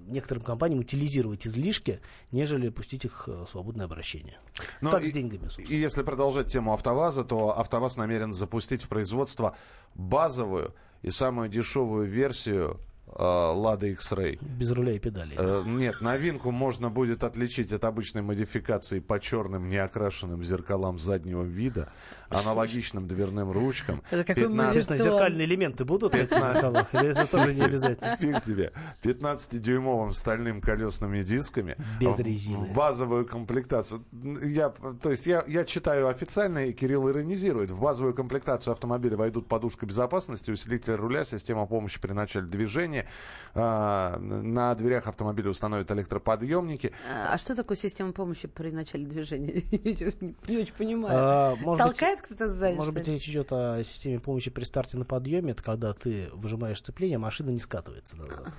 некоторым 0.06 0.42
компаниям 0.42 0.80
утилизировать 0.80 1.46
излишки, 1.46 2.00
нежели 2.32 2.70
пустить 2.70 3.04
их 3.04 3.28
в 3.28 3.46
свободное 3.46 3.86
обращение. 3.86 4.38
Но 4.80 4.90
так 4.90 5.04
и, 5.04 5.10
с 5.10 5.12
деньгами, 5.12 5.44
собственно. 5.44 5.66
И 5.68 5.80
если 5.80 6.02
продолжать 6.02 6.48
тему 6.48 6.72
АвтоВАЗа, 6.72 7.24
то 7.24 7.58
АвтоВАЗ 7.58 7.98
намерен 7.98 8.32
запустить 8.32 8.82
в 8.82 8.88
производство 8.88 9.56
базовую 9.94 10.74
и 11.02 11.10
самую 11.10 11.48
дешевую 11.48 12.06
версию 12.06 12.80
Лада 13.06 13.88
X-Ray. 13.88 14.38
Без 14.42 14.70
руля 14.70 14.92
и 14.92 14.98
педалей. 14.98 15.36
Э, 15.38 15.62
нет, 15.66 16.00
новинку 16.00 16.50
можно 16.50 16.88
будет 16.88 17.24
отличить 17.24 17.72
от 17.72 17.84
обычной 17.84 18.22
модификации 18.22 19.00
по 19.00 19.20
черным 19.20 19.68
неокрашенным 19.68 20.42
зеркалам 20.42 20.98
заднего 20.98 21.42
вида, 21.42 21.92
аналогичным 22.30 23.06
дверным 23.06 23.50
ручкам. 23.50 24.02
Это 24.10 24.24
какой 24.24 24.44
15... 24.44 25.00
зеркальные 25.00 25.46
элементы 25.46 25.84
будут 25.84 26.12
15... 26.12 26.94
Или 26.94 27.10
это 27.10 27.30
тоже 27.30 27.54
не 27.54 27.62
обязательно? 27.62 28.16
Фиг 28.16 28.42
тебе. 28.42 28.72
15-дюймовым 29.02 30.12
стальным 30.12 30.60
колесными 30.60 31.22
дисками. 31.22 31.76
Без 32.00 32.18
резины. 32.18 32.72
Базовую 32.74 33.26
комплектацию. 33.26 34.04
Я, 34.42 34.70
то 34.70 35.10
есть 35.10 35.26
я, 35.26 35.44
я 35.46 35.64
читаю 35.64 36.08
официально, 36.08 36.66
и 36.66 36.72
Кирилл 36.72 37.08
иронизирует. 37.10 37.70
В 37.70 37.80
базовую 37.80 38.14
комплектацию 38.14 38.72
автомобиля 38.72 39.16
войдут 39.16 39.48
подушка 39.48 39.86
безопасности, 39.86 40.50
усилитель 40.50 40.94
руля, 40.94 41.24
система 41.24 41.66
помощи 41.66 42.00
при 42.00 42.12
начале 42.12 42.46
движения, 42.46 42.91
а, 43.54 44.18
на 44.18 44.74
дверях 44.74 45.06
автомобиля 45.06 45.50
установят 45.50 45.90
электроподъемники. 45.90 46.92
А 47.12 47.36
что 47.38 47.54
такое 47.54 47.76
система 47.76 48.12
помощи 48.12 48.48
при 48.48 48.70
начале 48.70 49.06
движения? 49.06 49.62
Не 50.48 50.58
очень 50.58 50.74
понимаю. 50.74 51.18
А, 51.18 51.76
Толкает 51.76 52.22
кто-то 52.22 52.48
сзади? 52.48 52.76
Может 52.76 52.94
быть, 52.94 53.08
речь 53.08 53.28
идет 53.28 53.52
о 53.52 53.82
системе 53.84 54.20
помощи 54.20 54.50
при 54.50 54.64
старте 54.64 54.96
на 54.96 55.04
подъеме. 55.04 55.52
Это 55.52 55.62
когда 55.62 55.92
ты 55.92 56.30
выжимаешь 56.32 56.78
сцепление, 56.78 57.18
машина 57.18 57.50
не 57.50 57.60
скатывается 57.60 58.16
назад. 58.16 58.52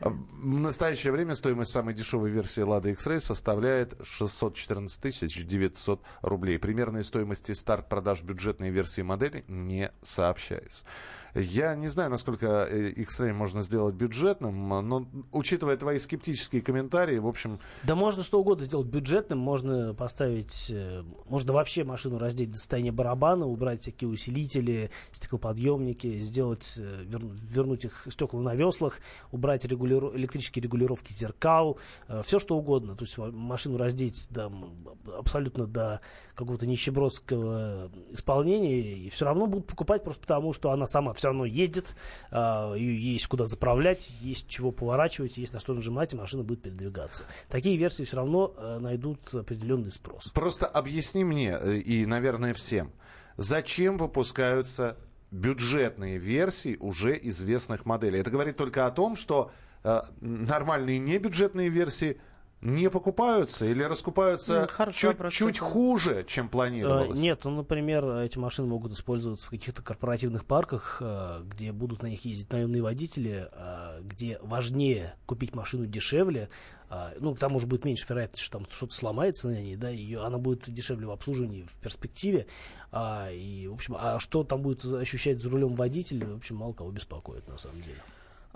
А, 0.00 0.10
в 0.10 0.60
настоящее 0.60 1.12
время 1.12 1.34
стоимость 1.34 1.72
самой 1.72 1.94
дешевой 1.94 2.30
версии 2.30 2.62
Lada 2.62 2.90
X-Ray 2.92 3.20
составляет 3.20 3.94
614 4.02 5.46
900 5.46 6.02
рублей. 6.22 6.58
Примерной 6.58 7.04
стоимости 7.04 7.52
старт 7.52 7.88
продаж 7.88 8.22
бюджетной 8.22 8.70
версии 8.70 9.02
модели 9.02 9.44
не 9.48 9.90
сообщается. 10.02 10.84
Я 11.36 11.74
не 11.74 11.88
знаю, 11.88 12.08
насколько 12.10 12.64
X-Ray 12.64 13.28
э, 13.28 13.32
можно 13.34 13.60
сделать 13.60 13.94
бюджетным, 13.94 14.68
но 14.68 15.06
учитывая 15.32 15.76
твои 15.76 15.98
скептические 15.98 16.62
комментарии, 16.62 17.18
в 17.18 17.26
общем... 17.26 17.60
Да 17.84 17.94
можно 17.94 18.22
что 18.22 18.40
угодно 18.40 18.64
сделать 18.64 18.86
бюджетным, 18.86 19.38
можно 19.38 19.92
поставить, 19.92 20.70
э, 20.70 21.02
можно 21.28 21.52
вообще 21.52 21.84
машину 21.84 22.18
раздеть 22.18 22.52
до 22.52 22.58
состояния 22.58 22.90
барабана, 22.90 23.46
убрать 23.46 23.82
всякие 23.82 24.08
усилители, 24.08 24.90
стеклоподъемники, 25.12 26.22
сделать, 26.22 26.74
э, 26.78 27.04
вернуть 27.04 27.84
их 27.84 28.08
стекла 28.10 28.40
на 28.40 28.54
веслах, 28.54 29.00
убрать 29.30 29.66
регулиров... 29.66 30.16
электрические 30.16 30.62
регулировки 30.62 31.12
зеркал, 31.12 31.78
все 32.24 32.38
что 32.38 32.56
угодно. 32.56 32.96
То 32.96 33.04
есть 33.04 33.18
машину 33.18 33.76
раздеть 33.76 34.28
да, 34.30 34.50
абсолютно 35.18 35.66
до 35.66 36.00
какого-то 36.34 36.66
нищебродского 36.66 37.90
исполнения, 38.10 38.80
и 38.80 39.10
все 39.10 39.26
равно 39.26 39.46
будут 39.46 39.66
покупать 39.66 40.02
просто 40.02 40.22
потому, 40.22 40.54
что 40.54 40.70
она 40.70 40.86
сама 40.86 41.12
все 41.12 41.25
равно 41.26 41.44
ездит, 41.44 41.94
э, 42.30 42.74
есть 42.78 43.26
куда 43.26 43.46
заправлять, 43.46 44.10
есть 44.20 44.48
чего 44.48 44.72
поворачивать, 44.72 45.36
есть 45.36 45.52
на 45.52 45.60
что 45.60 45.74
нажимать, 45.74 46.12
и 46.12 46.16
машина 46.16 46.42
будет 46.42 46.62
передвигаться. 46.62 47.24
Такие 47.48 47.76
версии 47.76 48.04
все 48.04 48.16
равно 48.16 48.54
э, 48.56 48.78
найдут 48.78 49.34
определенный 49.34 49.90
спрос. 49.90 50.28
Просто 50.28 50.66
объясни 50.66 51.24
мне 51.24 51.56
э, 51.60 51.76
и, 51.76 52.06
наверное, 52.06 52.54
всем, 52.54 52.92
зачем 53.36 53.98
выпускаются 53.98 54.96
бюджетные 55.30 56.18
версии 56.18 56.76
уже 56.80 57.18
известных 57.20 57.84
моделей. 57.84 58.20
Это 58.20 58.30
говорит 58.30 58.56
только 58.56 58.86
о 58.86 58.90
том, 58.90 59.16
что 59.16 59.50
э, 59.82 60.00
нормальные 60.20 60.98
небюджетные 60.98 61.68
версии 61.68 62.20
не 62.62 62.88
покупаются 62.90 63.66
или 63.66 63.82
раскупаются 63.82 64.68
ну, 64.78 64.90
чуть, 64.90 65.16
чуть 65.30 65.58
хуже, 65.58 66.24
чем 66.26 66.48
планировалось? 66.48 67.18
Э, 67.18 67.22
нет, 67.22 67.40
ну, 67.44 67.50
например, 67.50 68.04
эти 68.20 68.38
машины 68.38 68.68
могут 68.68 68.92
использоваться 68.92 69.46
в 69.46 69.50
каких-то 69.50 69.82
корпоративных 69.82 70.44
парках, 70.46 70.98
э, 71.00 71.42
где 71.44 71.72
будут 71.72 72.02
на 72.02 72.06
них 72.06 72.24
ездить 72.24 72.50
наемные 72.50 72.82
водители, 72.82 73.48
э, 73.52 74.00
где 74.02 74.38
важнее 74.42 75.14
купить 75.26 75.54
машину 75.54 75.86
дешевле, 75.86 76.48
ну, 77.18 77.34
к 77.34 77.40
тому 77.40 77.58
же 77.58 77.66
будет 77.66 77.84
меньше 77.84 78.06
вероятность, 78.08 78.44
что 78.44 78.58
там 78.58 78.68
что-то 78.70 78.94
сломается 78.94 79.48
на 79.48 79.60
ней, 79.60 79.74
да, 79.74 79.90
и 79.90 80.14
она 80.14 80.38
будет 80.38 80.72
дешевле 80.72 81.08
в 81.08 81.10
обслуживании 81.10 81.64
в 81.64 81.74
перспективе, 81.80 82.46
а, 82.92 83.28
и, 83.28 83.66
в 83.66 83.74
общем, 83.74 83.96
а 83.98 84.20
что 84.20 84.44
там 84.44 84.62
будет 84.62 84.84
ощущать 84.84 85.42
за 85.42 85.50
рулем 85.50 85.74
водитель, 85.74 86.24
в 86.24 86.36
общем, 86.36 86.54
мало 86.54 86.74
кого 86.74 86.92
беспокоит, 86.92 87.48
на 87.48 87.58
самом 87.58 87.82
деле. 87.82 88.00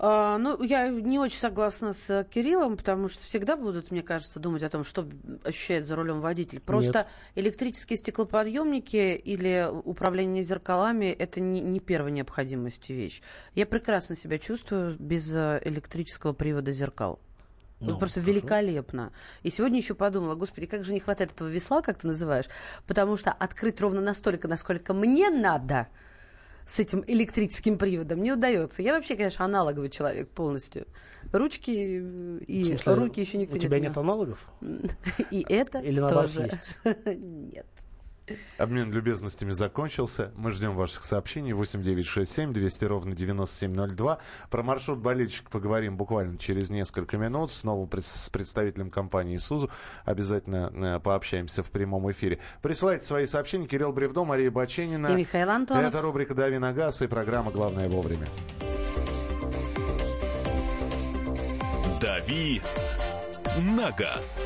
А, 0.03 0.39
ну, 0.39 0.63
я 0.63 0.89
не 0.89 1.19
очень 1.19 1.37
согласна 1.37 1.93
с 1.93 2.23
Кириллом, 2.33 2.75
потому 2.75 3.07
что 3.07 3.23
всегда 3.23 3.55
будут, 3.55 3.91
мне 3.91 4.01
кажется, 4.01 4.39
думать 4.39 4.63
о 4.63 4.69
том, 4.69 4.83
что 4.83 5.07
ощущает 5.43 5.85
за 5.85 5.95
рулем 5.95 6.21
водитель. 6.21 6.59
Просто 6.59 6.99
Нет. 7.35 7.45
электрические 7.45 7.97
стеклоподъемники 7.97 9.15
или 9.15 9.69
управление 9.71 10.41
зеркалами 10.41 11.05
это 11.05 11.39
не, 11.39 11.61
не 11.61 11.79
первая 11.79 12.11
необходимость 12.11 12.89
вещь. 12.89 13.21
Я 13.53 13.67
прекрасно 13.67 14.15
себя 14.15 14.39
чувствую 14.39 14.95
без 14.97 15.31
э, 15.35 15.61
электрического 15.65 16.33
привода 16.33 16.71
зеркал. 16.71 17.19
Ну, 17.79 17.95
просто 17.99 18.21
хорошо. 18.21 18.39
великолепно. 18.39 19.11
И 19.43 19.51
сегодня 19.51 19.77
еще 19.77 19.93
подумала, 19.93 20.33
господи, 20.33 20.65
как 20.65 20.83
же 20.83 20.93
не 20.93 20.99
хватает 20.99 21.31
этого 21.33 21.47
весла, 21.47 21.83
как 21.83 21.99
ты 21.99 22.07
называешь, 22.07 22.45
потому 22.87 23.17
что 23.17 23.31
открыть 23.31 23.79
ровно 23.79 24.01
настолько, 24.01 24.47
насколько 24.47 24.95
мне 24.95 25.29
надо, 25.29 25.89
с 26.65 26.79
этим 26.79 27.03
электрическим 27.07 27.77
приводом 27.77 28.21
не 28.21 28.31
удается. 28.31 28.81
Я 28.81 28.93
вообще, 28.93 29.15
конечно, 29.15 29.45
аналоговый 29.45 29.89
человек 29.89 30.29
полностью. 30.29 30.85
Ручки 31.31 31.71
и 31.71 32.63
смысле, 32.63 32.93
руки 32.93 33.21
еще 33.21 33.37
никто 33.37 33.53
не 33.53 33.59
У 33.59 33.61
тебя 33.61 33.79
нет 33.79 33.97
аналогов? 33.97 34.49
И 35.31 35.45
это 35.47 35.79
Или 35.79 35.99
тоже. 35.99 36.41
есть? 36.41 36.77
Нет. 37.05 37.65
Обмен 38.57 38.91
любезностями 38.91 39.51
закончился. 39.51 40.31
Мы 40.35 40.51
ждем 40.51 40.75
ваших 40.75 41.03
сообщений. 41.03 41.53
8967 41.53 42.53
200 42.53 42.85
ровно 42.85 43.15
9702. 43.15 44.19
Про 44.49 44.63
маршрут 44.63 44.99
болельщик 44.99 45.49
поговорим 45.49 45.97
буквально 45.97 46.37
через 46.37 46.69
несколько 46.69 47.17
минут. 47.17 47.51
Снова 47.51 47.89
с 47.99 48.29
представителем 48.29 48.89
компании 48.89 49.37
«Исузу». 49.37 49.69
Обязательно 50.05 50.71
э, 50.73 50.99
пообщаемся 50.99 51.63
в 51.63 51.71
прямом 51.71 52.09
эфире. 52.11 52.39
Присылайте 52.61 53.05
свои 53.05 53.25
сообщения. 53.25 53.67
Кирилл 53.67 53.91
Бревдо, 53.91 54.23
Мария 54.23 54.51
Баченина. 54.51 55.07
И 55.07 55.15
Михаил 55.15 55.49
Антонов. 55.49 55.85
Это 55.85 56.01
рубрика 56.01 56.33
«Дави 56.33 56.57
на 56.57 56.73
газ» 56.73 57.01
и 57.01 57.07
программа 57.07 57.51
«Главное 57.51 57.89
вовремя». 57.89 58.27
«Дави 61.99 62.61
на 63.57 63.91
газ». 63.91 64.45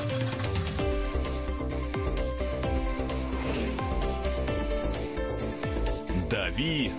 «Дави 6.51 6.91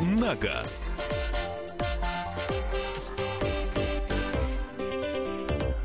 на 0.00 0.34
газ». 0.34 0.90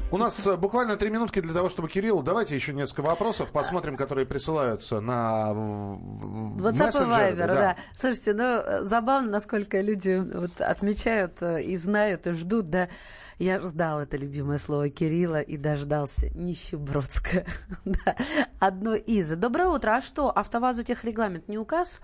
У 0.10 0.18
нас 0.18 0.48
э, 0.48 0.58
буквально 0.58 0.96
три 0.96 1.12
минутки 1.12 1.40
для 1.40 1.54
того, 1.54 1.70
чтобы 1.70 1.90
Кирилл, 1.90 2.24
давайте 2.24 2.56
еще 2.56 2.74
несколько 2.74 3.02
вопросов 3.02 3.52
посмотрим, 3.52 3.98
которые 3.98 4.26
присылаются 4.26 5.00
на 5.00 5.52
WhatsApp 5.52 6.90
и 6.90 7.36
Viber, 7.36 7.48
да. 7.48 7.54
да. 7.54 7.78
Слушайте, 7.96 8.34
ну 8.34 8.44
э, 8.44 8.84
забавно, 8.84 9.32
насколько 9.32 9.80
люди 9.82 10.24
вот 10.34 10.62
отмечают 10.62 11.42
э, 11.42 11.62
и 11.64 11.76
знают 11.76 12.26
и 12.26 12.32
ждут, 12.32 12.70
да. 12.70 12.90
Я 13.38 13.60
ждал 13.60 14.00
это 14.00 14.18
любимое 14.18 14.58
слово 14.58 14.90
Кирилла 14.90 15.42
и 15.42 15.58
дождался. 15.58 16.30
Нищебродское. 16.30 17.46
да. 17.86 18.16
Одно 18.60 18.96
из. 18.96 19.30
Доброе 19.36 19.70
утро. 19.70 19.98
А 19.98 20.02
что, 20.02 20.36
АвтоВАЗу 20.36 20.84
техрегламент 20.84 21.48
не 21.48 21.58
указ? 21.58 22.02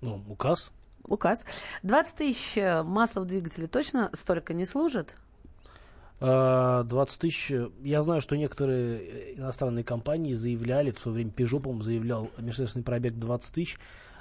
Ну, 0.00 0.20
указ. 0.28 0.70
Указ. 1.04 1.44
20 1.82 2.16
тысяч 2.16 2.56
э, 2.56 2.82
масла 2.82 3.20
в 3.20 3.26
двигателе 3.26 3.66
точно 3.66 4.10
столько 4.12 4.54
не 4.54 4.66
служит? 4.66 5.16
20 6.20 6.20
а, 6.20 6.84
тысяч. 7.20 7.52
Я 7.82 8.02
знаю, 8.02 8.20
что 8.20 8.36
некоторые 8.36 8.98
э, 8.98 9.34
иностранные 9.36 9.84
компании 9.84 10.32
заявляли, 10.32 10.90
в 10.90 10.98
свое 10.98 11.16
время 11.16 11.30
Peugeot, 11.30 11.60
по-моему, 11.60 11.82
заявлял 11.82 12.30
межсервисный 12.38 12.82
пробег 12.82 13.14
20 13.14 13.54
тысяч. 13.54 13.78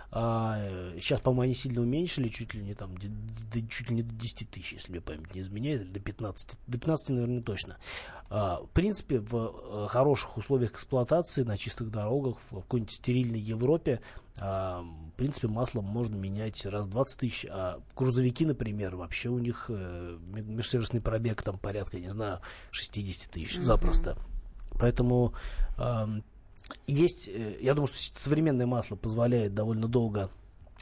А, 0.10 0.58
сейчас, 0.96 1.20
по-моему, 1.20 1.42
они 1.42 1.54
сильно 1.54 1.82
уменьшили, 1.82 2.30
чуть 2.30 2.54
ли 2.54 2.64
не 2.64 2.74
там, 2.74 2.96
до, 2.98 3.62
чуть 3.68 3.90
ли 3.90 3.98
не 3.98 4.04
до 4.04 4.16
10 4.16 4.50
тысяч, 4.50 4.74
если 4.74 4.92
мне 4.92 5.02
память 5.02 5.36
не 5.36 5.42
изменяет, 5.42 5.92
до 5.92 6.00
15. 6.00 6.52
До 6.66 6.78
15, 6.78 7.10
наверное, 7.10 7.42
точно. 7.42 7.78
А, 8.30 8.62
в 8.62 8.70
принципе, 8.70 9.20
в 9.20 9.36
а, 9.36 9.88
хороших 9.90 10.38
условиях 10.38 10.72
эксплуатации, 10.74 11.44
на 11.44 11.58
чистых 11.58 11.92
дорогах, 11.92 12.38
в 12.50 12.56
какой-нибудь 12.56 12.94
стерильной 12.94 13.40
Европе, 13.40 14.00
а, 14.40 14.82
в 14.82 15.18
принципе, 15.18 15.50
масло 15.50 15.82
можно 15.82 16.16
менять 16.16 16.66
раз 16.66 16.86
в 16.86 16.90
20 16.90 17.20
тысяч, 17.20 17.46
а 17.50 17.82
грузовики, 17.96 18.46
например, 18.46 18.96
вообще 18.96 19.30
у 19.30 19.40
них 19.40 19.66
э, 19.70 20.18
межсервисный 20.20 21.02
пробег 21.02 21.42
там 21.42 21.58
порядка, 21.58 22.00
не 22.00 22.10
знаю, 22.10 22.40
60 22.72 23.30
тысяч 23.30 23.58
mm-hmm. 23.58 23.62
запросто. 23.62 24.18
Поэтому 24.80 25.34
есть, 26.86 27.28
э, 27.28 27.58
я 27.62 27.74
думаю, 27.74 27.88
что 27.88 28.20
современное 28.20 28.66
масло 28.66 28.96
позволяет 28.96 29.54
довольно 29.54 29.88
долго 29.88 30.30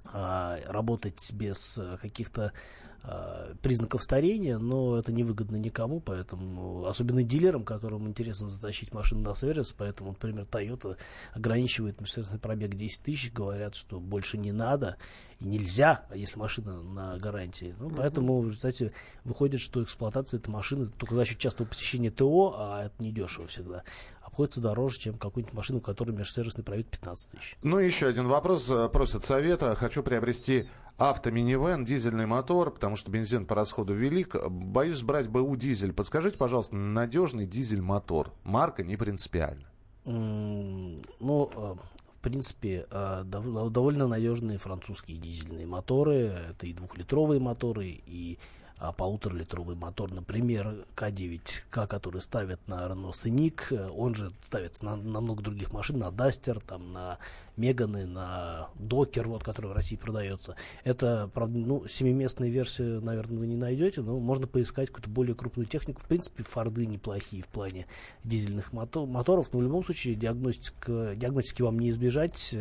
а, 0.06 0.60
работать 0.67 1.32
без 1.34 1.78
э, 1.78 1.98
каких-то 2.02 2.54
признаков 3.62 4.04
старения, 4.04 4.58
но 4.58 4.98
это 4.98 5.12
невыгодно 5.12 5.58
никому, 5.58 6.00
поэтому, 6.00 6.86
особенно 6.86 7.24
дилерам, 7.24 7.63
которым 7.63 8.08
интересно 8.08 8.48
затащить 8.48 8.94
машину 8.94 9.22
на 9.22 9.36
сервис, 9.36 9.74
поэтому, 9.78 10.12
например, 10.12 10.46
Toyota 10.50 10.98
ограничивает 11.34 12.00
межсервисный 12.02 12.39
пробег 12.39 12.76
10 12.76 13.02
тысяч, 13.02 13.32
говорят, 13.32 13.76
что 13.76 14.00
больше 14.00 14.38
не 14.38 14.52
надо 14.52 14.98
и 15.39 15.46
нельзя, 15.46 16.06
если 16.13 16.39
машина 16.39 16.82
на 16.82 17.18
гарантии. 17.18 17.76
Ну, 17.80 17.89
поэтому, 17.89 18.41
в 18.41 18.48
результате, 18.48 18.94
выходит, 19.24 19.60
что 19.60 19.84
эксплуатация 19.84 20.39
этой 20.39 20.50
машины 20.50 20.86
только 20.86 21.15
за 21.15 21.26
счет 21.26 21.38
частого 21.38 21.68
посещения 21.68 22.12
ТО, 22.12 22.56
а 22.58 22.86
это 22.86 23.04
недешево 23.04 23.48
всегда, 23.48 23.84
обходится 24.22 24.62
дороже, 24.62 25.00
чем 25.00 25.18
какую-нибудь 25.18 25.54
машину, 25.54 25.82
которая 25.82 26.15
межсервисный 26.15 26.63
пробег 26.63 26.88
15 26.88 27.30
тысяч. 27.32 27.58
Ну, 27.63 27.80
еще 27.80 28.08
один 28.08 28.28
вопрос. 28.28 28.70
Э, 28.70 28.89
просят 28.89 29.24
совета. 29.24 29.76
Хочу 29.76 30.04
приобрести 30.04 30.68
автоминивэн, 30.97 31.84
дизельный 31.84 32.25
мотор, 32.25 32.71
потому 32.71 32.95
что 32.95 33.12
бензин 33.12 33.45
по 33.45 33.55
расходу 33.55 33.93
велик. 33.93 34.36
Боюсь 34.49 35.01
брать 35.01 35.27
БУ 35.27 35.55
дизель. 35.55 35.93
Подскажите, 35.93 36.38
пожалуйста, 36.38 36.75
надежный 36.75 37.45
дизель-мотор. 37.45 38.31
Марка 38.43 38.84
не 38.84 38.95
принципиально. 38.95 39.67
Ну, 40.05 41.03
э, 41.19 41.75
в 42.19 42.21
принципе, 42.21 42.86
э, 42.89 43.23
довольно 43.25 44.08
надежные 44.08 44.58
французские 44.58 45.17
дизельные 45.17 45.67
моторы. 45.67 46.34
Это 46.49 46.67
и 46.67 46.73
двухлитровые 46.73 47.41
моторы, 47.41 47.88
и 47.88 48.38
а, 48.86 48.91
полуторалитровый 48.91 49.76
мотор, 49.76 50.13
например, 50.13 50.86
К9К, 50.95 51.88
который 51.88 52.21
ставят 52.21 52.60
на 52.67 52.86
Renault 52.86 53.13
Scenic, 53.13 53.89
он 53.89 54.13
же 54.13 54.32
ставится 54.41 54.86
на, 54.86 54.95
на 54.95 55.21
много 55.21 55.41
других 55.41 55.74
машин, 55.74 55.98
на 55.98 56.10
Duster, 56.10 56.62
там, 56.65 56.93
на 56.93 57.17
Меганы, 57.58 58.06
на 58.06 58.69
Докер, 58.76 59.28
вот, 59.28 59.43
который 59.43 59.67
в 59.67 59.74
России 59.74 59.95
продается. 59.95 60.56
Это, 60.84 61.30
правда, 61.34 61.58
ну, 61.58 61.88
семиместную 61.88 62.52
версию, 62.52 63.02
наверное, 63.02 63.39
вы 63.39 63.48
не 63.48 63.56
найдете, 63.56 64.02
но 64.02 64.19
можно 64.19 64.45
поискать 64.45 64.89
какую-то 64.89 65.10
более 65.10 65.36
крупную 65.36 65.65
технику. 65.65 66.02
В 66.02 66.06
принципе, 66.06 66.43
Форды 66.43 66.86
неплохие 66.86 67.41
в 67.41 67.48
плане 67.48 67.88
дизельных 68.24 68.71
мотор, 68.71 69.08
моторов, 69.08 69.50
но 69.52 69.60
в 69.60 69.63
любом 69.63 69.84
случае 69.84 70.15
диагностика, 70.15 71.15
диагностики 71.15 71.62
вам 71.63 71.80
не 71.80 71.89
избежать. 71.89 72.56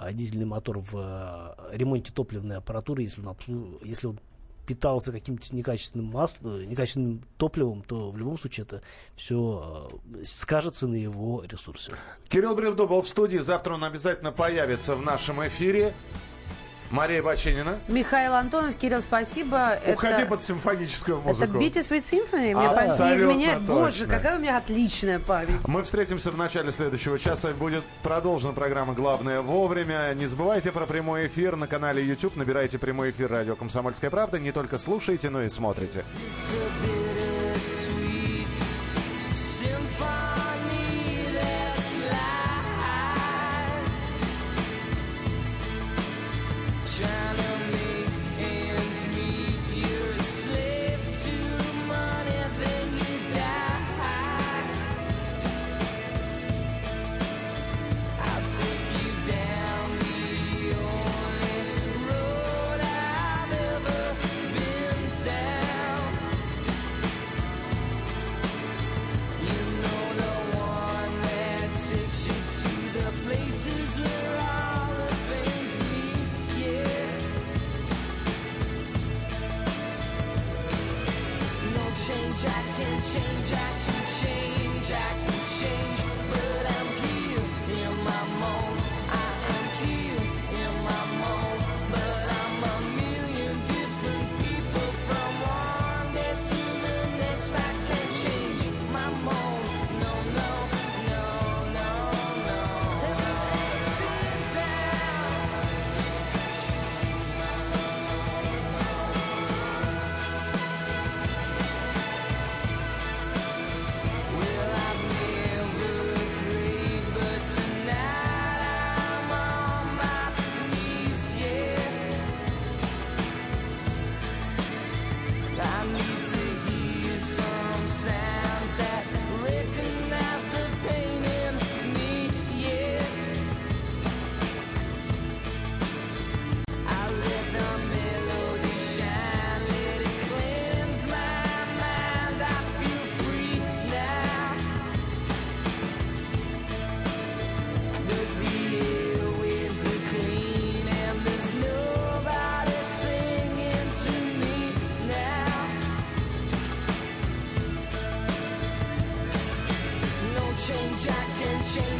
А 0.00 0.12
дизельный 0.12 0.46
мотор 0.46 0.78
в 0.78 0.94
э, 0.94 1.76
ремонте 1.76 2.12
топливной 2.12 2.58
аппаратуры, 2.58 3.02
если 3.02 3.20
он, 3.20 3.36
если 3.82 4.06
он 4.06 4.20
питался 4.68 5.12
каким-то 5.12 5.56
некачественным 5.56 6.08
маслом, 6.08 6.68
некачественным 6.68 7.22
топливом, 7.38 7.80
то 7.80 8.10
в 8.10 8.18
любом 8.18 8.38
случае 8.38 8.66
это 8.66 8.82
все 9.16 9.90
э, 10.14 10.24
скажется 10.26 10.86
на 10.86 10.94
его 10.94 11.42
ресурсе. 11.42 11.92
Кирилл 12.28 12.54
Бревдо 12.54 12.86
был 12.86 13.00
в 13.00 13.08
студии. 13.08 13.38
Завтра 13.38 13.74
он 13.74 13.82
обязательно 13.82 14.30
появится 14.30 14.94
в 14.94 15.02
нашем 15.02 15.44
эфире. 15.46 15.94
Мария 16.90 17.22
Баченина. 17.22 17.78
Михаил 17.88 18.34
Антонов, 18.34 18.76
Кирилл, 18.76 19.02
спасибо. 19.02 19.78
Уходи 19.86 20.14
это, 20.14 20.26
под 20.26 20.42
симфоническую 20.42 21.20
музыку. 21.20 21.58
Это 21.58 21.58
Beat 21.58 21.74
Sweet 21.74 22.02
Symphony? 22.02 22.54
Мне 22.54 22.68
память 22.70 22.98
не 22.98 23.16
изменяет. 23.16 23.58
Точно. 23.60 23.74
Боже, 23.74 24.06
какая 24.06 24.36
у 24.36 24.40
меня 24.40 24.56
отличная 24.56 25.18
память. 25.18 25.66
Мы 25.66 25.82
встретимся 25.82 26.30
в 26.30 26.38
начале 26.38 26.72
следующего 26.72 27.18
часа. 27.18 27.50
Будет 27.50 27.84
продолжена 28.02 28.52
программа 28.52 28.94
«Главное 28.94 29.40
вовремя». 29.40 30.12
Не 30.14 30.26
забывайте 30.26 30.72
про 30.72 30.86
прямой 30.86 31.26
эфир 31.26 31.56
на 31.56 31.66
канале 31.66 32.04
YouTube. 32.04 32.36
Набирайте 32.36 32.78
прямой 32.78 33.10
эфир 33.10 33.30
«Радио 33.30 33.56
Комсомольская 33.56 34.10
правда». 34.10 34.38
Не 34.38 34.52
только 34.52 34.78
слушайте, 34.78 35.30
но 35.30 35.42
и 35.42 35.48
смотрите. 35.48 36.04
change, 82.08 82.44
I 82.46 82.62
can 82.76 83.02
change, 83.02 83.52
I 83.52 83.68
can 83.84 84.04
change, 84.18 84.92
I 84.92 85.08
can 85.26 85.44
change. 85.44 86.17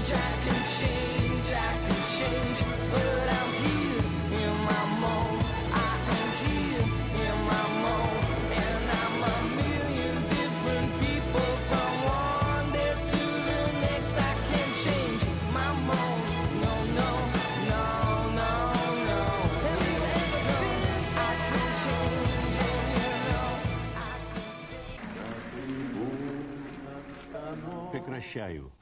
jacket. 0.08 0.57